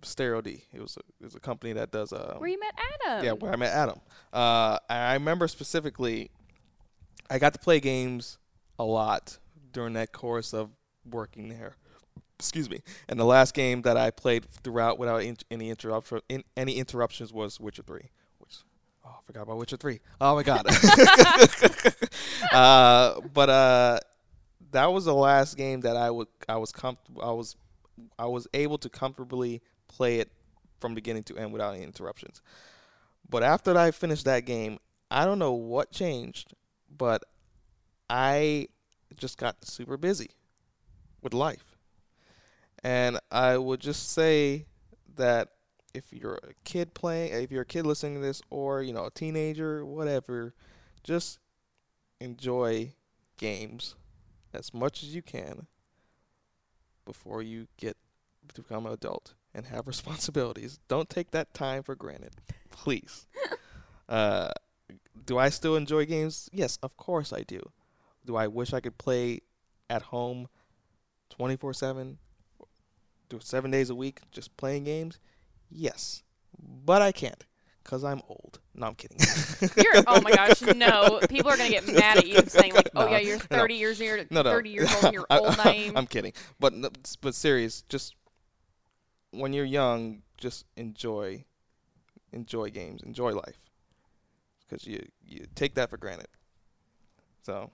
[0.04, 0.64] Stereo D.
[0.74, 2.74] It was a, it was a company that does uh, Where you met
[3.06, 3.26] Adam?
[3.26, 3.99] yeah, where I met Adam.
[4.34, 6.32] Uh, I remember specifically,
[7.30, 8.38] I got to play games
[8.80, 9.38] a lot
[9.72, 10.70] during that course of
[11.10, 11.76] working there.
[12.41, 12.81] Excuse me.
[13.07, 17.31] And the last game that I played throughout without in, any interruption, in, any interruptions
[17.31, 18.09] was Witcher Three.
[18.39, 18.55] Which,
[19.05, 19.99] oh, I forgot about Witcher Three.
[20.19, 20.65] Oh my god.
[22.51, 23.99] uh, but uh,
[24.71, 27.21] that was the last game that I would I was comfortable.
[27.21, 27.55] I was
[28.17, 30.31] I was able to comfortably play it
[30.79, 32.41] from beginning to end without any interruptions.
[33.29, 34.79] But after I finished that game,
[35.11, 36.55] I don't know what changed,
[36.97, 37.23] but
[38.09, 38.67] I
[39.15, 40.31] just got super busy
[41.21, 41.70] with life.
[42.84, 44.65] And I would just say
[45.15, 45.49] that
[45.93, 49.05] if you're a kid playing, if you're a kid listening to this, or you know
[49.05, 50.53] a teenager, whatever,
[51.03, 51.39] just
[52.19, 52.93] enjoy
[53.38, 53.95] games
[54.53, 55.67] as much as you can
[57.05, 57.97] before you get
[58.53, 60.79] to become an adult and have responsibilities.
[60.88, 62.34] Don't take that time for granted,
[62.69, 63.27] please.
[64.09, 64.51] uh,
[65.25, 66.49] do I still enjoy games?
[66.51, 67.61] Yes, of course I do.
[68.25, 69.41] Do I wish I could play
[69.89, 70.47] at home
[71.29, 72.17] 24 7, do
[73.39, 75.19] seven days a week just playing games?
[75.69, 76.23] Yes,
[76.59, 77.45] but I can't
[77.84, 78.59] because I'm old.
[78.75, 79.17] No, I'm kidding.
[79.84, 81.19] You're oh my gosh, no.
[81.29, 83.57] People are gonna get mad at you saying like, oh No, yeah, you're no.
[83.57, 84.51] 30 years you're no, no.
[84.51, 85.97] 30 years old and your I- old name.
[85.97, 86.73] I'm kidding, but
[87.21, 87.84] but serious.
[87.89, 88.15] Just
[89.32, 91.45] when you're young, just enjoy,
[92.34, 93.59] enjoy games, enjoy life,
[94.67, 96.27] because you you take that for granted.
[97.43, 97.71] So,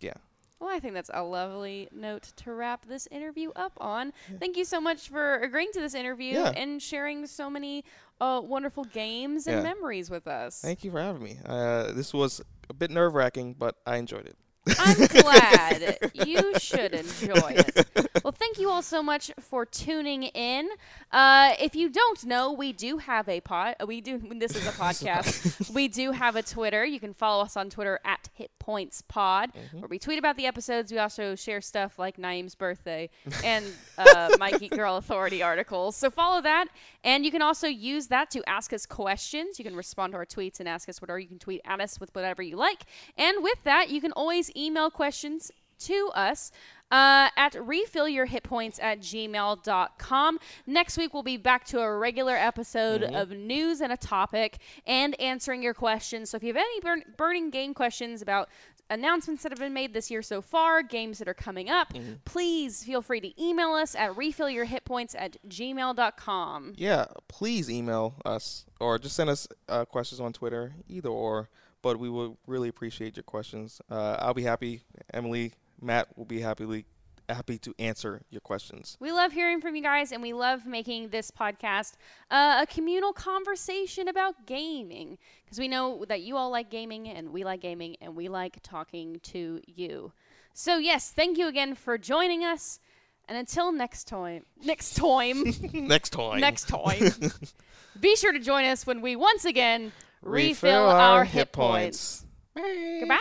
[0.00, 0.14] yeah.
[0.58, 4.12] Well, I think that's a lovely note to wrap this interview up on.
[4.40, 6.52] Thank you so much for agreeing to this interview Yeah.
[6.56, 7.84] and sharing so many
[8.20, 9.62] uh, wonderful games and Yeah.
[9.62, 10.60] memories with us.
[10.62, 11.36] Thank you for having me.
[11.44, 12.40] Uh, this was
[12.70, 14.36] a bit nerve wracking, but I enjoyed it.
[14.78, 15.98] I'm glad.
[16.26, 17.86] you should enjoy it.
[18.26, 20.68] Well, thank you all so much for tuning in.
[21.12, 23.76] Uh, if you don't know, we do have a pod.
[23.80, 24.20] uh, We do.
[24.34, 25.72] This is a podcast.
[25.72, 26.84] we do have a Twitter.
[26.84, 30.44] You can follow us on Twitter at Hit Points Pod, where we tweet about the
[30.46, 30.90] episodes.
[30.90, 33.10] We also share stuff like Naeem's birthday
[33.44, 33.64] and
[33.96, 35.94] uh, my Geek Girl Authority articles.
[35.94, 36.66] So follow that,
[37.04, 39.60] and you can also use that to ask us questions.
[39.60, 41.20] You can respond to our tweets and ask us whatever.
[41.20, 42.86] You can tweet at us with whatever you like.
[43.16, 46.50] And with that, you can always email questions to us
[46.90, 50.38] uh, at refillyourhitpoints at gmail.com.
[50.66, 55.18] Next week, we'll be back to a regular episode of news and a topic and
[55.20, 56.30] answering your questions.
[56.30, 58.48] So if you have any burn- burning game questions about
[58.88, 61.92] announcements that have been made this year so far, games that are coming up,
[62.24, 66.74] please feel free to email us at refillyourhitpoints at gmail.com.
[66.76, 71.48] Yeah, please email us or just send us uh, questions on Twitter, either or.
[71.82, 73.80] But we would really appreciate your questions.
[73.90, 74.82] Uh, I'll be happy.
[75.12, 76.86] Emily, Matt will be happily
[77.28, 78.96] happy to answer your questions.
[79.00, 81.94] We love hearing from you guys, and we love making this podcast
[82.30, 87.32] uh, a communal conversation about gaming because we know that you all like gaming, and
[87.32, 90.12] we like gaming, and we like talking to you.
[90.52, 92.80] So, yes, thank you again for joining us.
[93.28, 96.40] And until next time, next time, Next time.
[96.40, 97.12] next time,
[98.00, 99.90] be sure to join us when we once again
[100.22, 102.24] refill, our hit points.
[102.54, 103.18] Goodbye.